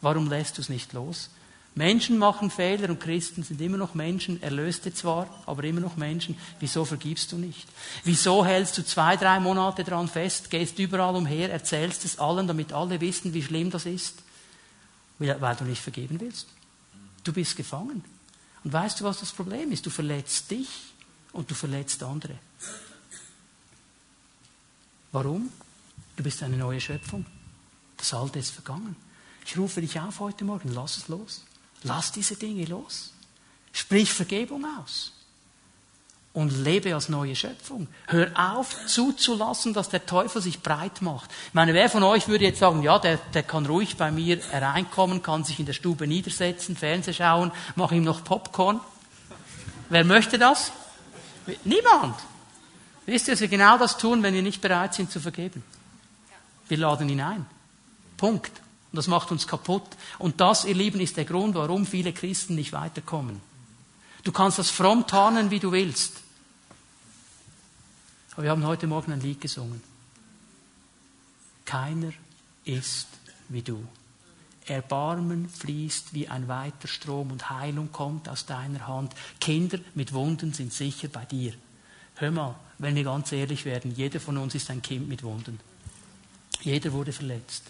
[0.00, 1.30] Warum lässt du es nicht los?
[1.74, 6.38] Menschen machen Fehler und Christen sind immer noch Menschen, Erlöste zwar, aber immer noch Menschen.
[6.58, 7.68] Wieso vergibst du nicht?
[8.02, 12.72] Wieso hältst du zwei, drei Monate dran fest, gehst überall umher, erzählst es allen, damit
[12.72, 14.22] alle wissen, wie schlimm das ist?
[15.18, 16.48] Weil du nicht vergeben willst.
[17.26, 18.04] Du bist gefangen.
[18.62, 19.84] Und weißt du, was das Problem ist?
[19.84, 20.68] Du verletzt dich
[21.32, 22.38] und du verletzt andere.
[25.10, 25.50] Warum?
[26.14, 27.26] Du bist eine neue Schöpfung.
[27.96, 28.94] Das Alte ist vergangen.
[29.44, 31.44] Ich rufe dich auf heute Morgen, lass es los.
[31.82, 33.12] Lass diese Dinge los.
[33.72, 35.15] Sprich Vergebung aus
[36.36, 37.88] und lebe als neue Schöpfung.
[38.08, 41.30] Hör auf zuzulassen, dass der Teufel sich breit macht.
[41.48, 44.36] Ich meine, wer von euch würde jetzt sagen, ja, der, der kann ruhig bei mir
[44.50, 48.80] hereinkommen, kann sich in der Stube niedersetzen, Fernseh schauen, mach ihm noch Popcorn.
[49.88, 50.72] Wer möchte das?
[51.64, 52.16] Niemand.
[53.06, 55.64] Wisst ihr, dass wir genau das tun, wenn wir nicht bereit sind zu vergeben?
[56.68, 57.46] Wir laden ihn ein.
[58.18, 58.52] Punkt.
[58.92, 59.86] Und das macht uns kaputt.
[60.18, 63.40] Und das, ihr Lieben, ist der Grund, warum viele Christen nicht weiterkommen.
[64.22, 66.25] Du kannst das fromm tarnen, wie du willst.
[68.36, 69.82] Aber wir haben heute Morgen ein Lied gesungen.
[71.64, 72.12] Keiner
[72.66, 73.08] ist
[73.48, 73.82] wie du.
[74.66, 79.14] Erbarmen fließt wie ein weiter Strom und Heilung kommt aus deiner Hand.
[79.40, 81.54] Kinder mit Wunden sind sicher bei dir.
[82.16, 85.58] Hör mal, wenn wir ganz ehrlich werden, jeder von uns ist ein Kind mit Wunden.
[86.60, 87.62] Jeder wurde verletzt.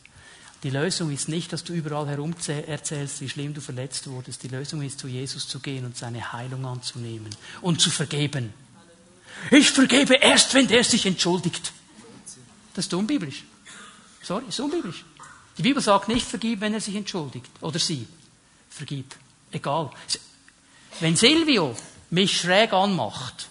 [0.65, 4.43] Die Lösung ist nicht, dass du überall herum erzählst, wie schlimm du verletzt wurdest.
[4.43, 8.53] Die Lösung ist, zu Jesus zu gehen und seine Heilung anzunehmen und zu vergeben.
[9.51, 11.73] Ich vergebe erst, wenn der sich entschuldigt.
[12.75, 13.45] Das ist unbiblisch.
[14.23, 15.05] Sorry, ist unbiblisch.
[15.57, 17.51] Die Bibel sagt nicht, vergib, wenn er sich entschuldigt.
[17.61, 18.07] Oder sie.
[18.69, 19.15] Vergib.
[19.53, 19.91] Egal.
[21.01, 21.75] Wenn Silvio
[22.11, 23.49] mich schräg anmacht,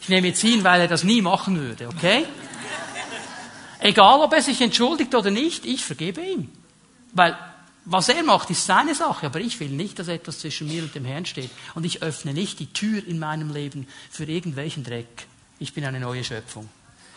[0.00, 2.26] ich nehme jetzt hin, weil er das nie machen würde, okay?
[3.80, 6.50] Egal, ob er sich entschuldigt oder nicht, ich vergebe ihm.
[7.12, 7.36] Weil
[7.88, 10.94] was er macht, ist seine Sache, aber ich will nicht, dass etwas zwischen mir und
[10.94, 11.50] dem Herrn steht.
[11.76, 15.26] Und ich öffne nicht die Tür in meinem Leben für irgendwelchen Dreck.
[15.60, 16.68] Ich bin eine neue Schöpfung.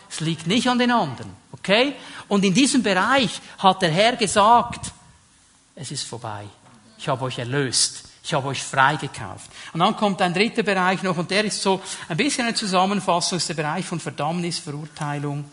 [0.08, 1.94] Es liegt nicht an den anderen, okay?
[2.28, 4.92] Und in diesem Bereich hat der Herr gesagt,
[5.74, 6.46] es ist vorbei.
[6.98, 8.04] Ich habe euch erlöst.
[8.22, 9.50] Ich habe euch freigekauft.
[9.72, 13.38] Und dann kommt ein dritter Bereich noch, und der ist so ein bisschen eine Zusammenfassung,
[13.38, 15.50] ist der Bereich von Verdammnis, Verurteilung.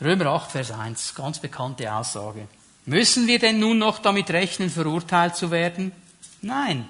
[0.00, 2.48] Römer 8, Vers 1, ganz bekannte Aussage.
[2.86, 5.92] Müssen wir denn nun noch damit rechnen, verurteilt zu werden?
[6.40, 6.86] Nein.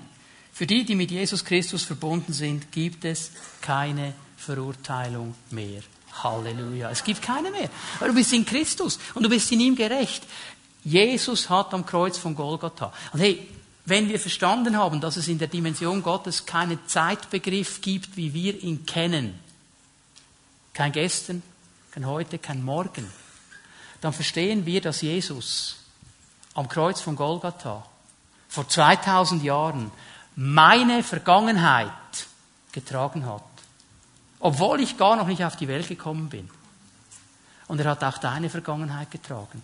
[0.53, 3.30] Für die, die mit Jesus Christus verbunden sind, gibt es
[3.62, 5.82] keine Verurteilung mehr.
[6.22, 6.90] Halleluja.
[6.90, 7.68] Es gibt keine mehr.
[8.01, 10.22] Du bist in Christus und du bist in ihm gerecht.
[10.84, 12.92] Jesus hat am Kreuz von Golgatha.
[13.12, 13.49] Und hey,
[13.86, 18.62] wenn wir verstanden haben, dass es in der Dimension Gottes keinen Zeitbegriff gibt, wie wir
[18.62, 19.38] ihn kennen,
[20.74, 21.42] kein Gestern,
[21.90, 23.07] kein Heute, kein Morgen,
[24.01, 25.76] dann verstehen wir, dass Jesus
[26.57, 27.85] am Kreuz von Golgatha
[28.49, 29.93] vor 2000 Jahren
[30.35, 31.91] meine Vergangenheit
[32.73, 33.43] getragen hat.
[34.41, 36.51] Obwohl ich gar noch nicht auf die Welt gekommen bin.
[37.69, 39.63] Und er hat auch deine Vergangenheit getragen.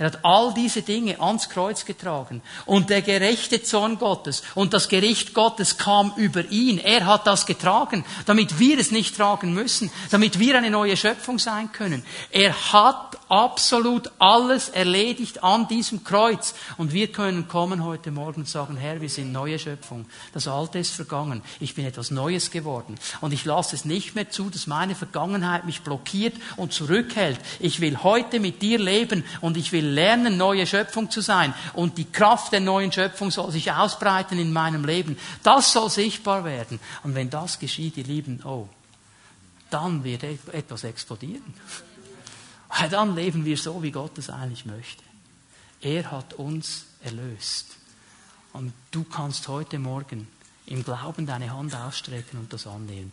[0.00, 2.40] Er hat all diese Dinge ans Kreuz getragen.
[2.64, 6.78] Und der gerechte Zorn Gottes und das Gericht Gottes kam über ihn.
[6.78, 11.38] Er hat das getragen, damit wir es nicht tragen müssen, damit wir eine neue Schöpfung
[11.38, 12.02] sein können.
[12.30, 16.54] Er hat absolut alles erledigt an diesem Kreuz.
[16.78, 20.06] Und wir können kommen heute Morgen und sagen, Herr, wir sind neue Schöpfung.
[20.32, 21.42] Das Alte ist vergangen.
[21.60, 22.98] Ich bin etwas Neues geworden.
[23.20, 27.38] Und ich lasse es nicht mehr zu, dass meine Vergangenheit mich blockiert und zurückhält.
[27.58, 31.54] Ich will heute mit dir leben und ich will lernen, neue Schöpfung zu sein.
[31.74, 35.18] Und die Kraft der neuen Schöpfung soll sich ausbreiten in meinem Leben.
[35.42, 36.80] Das soll sichtbar werden.
[37.02, 38.68] Und wenn das geschieht, ihr Lieben, oh,
[39.70, 41.54] dann wird etwas explodieren.
[42.90, 45.02] Dann leben wir so, wie Gott es eigentlich möchte.
[45.80, 47.66] Er hat uns erlöst.
[48.52, 50.28] Und du kannst heute Morgen
[50.66, 53.12] im Glauben deine Hand ausstrecken und das annehmen.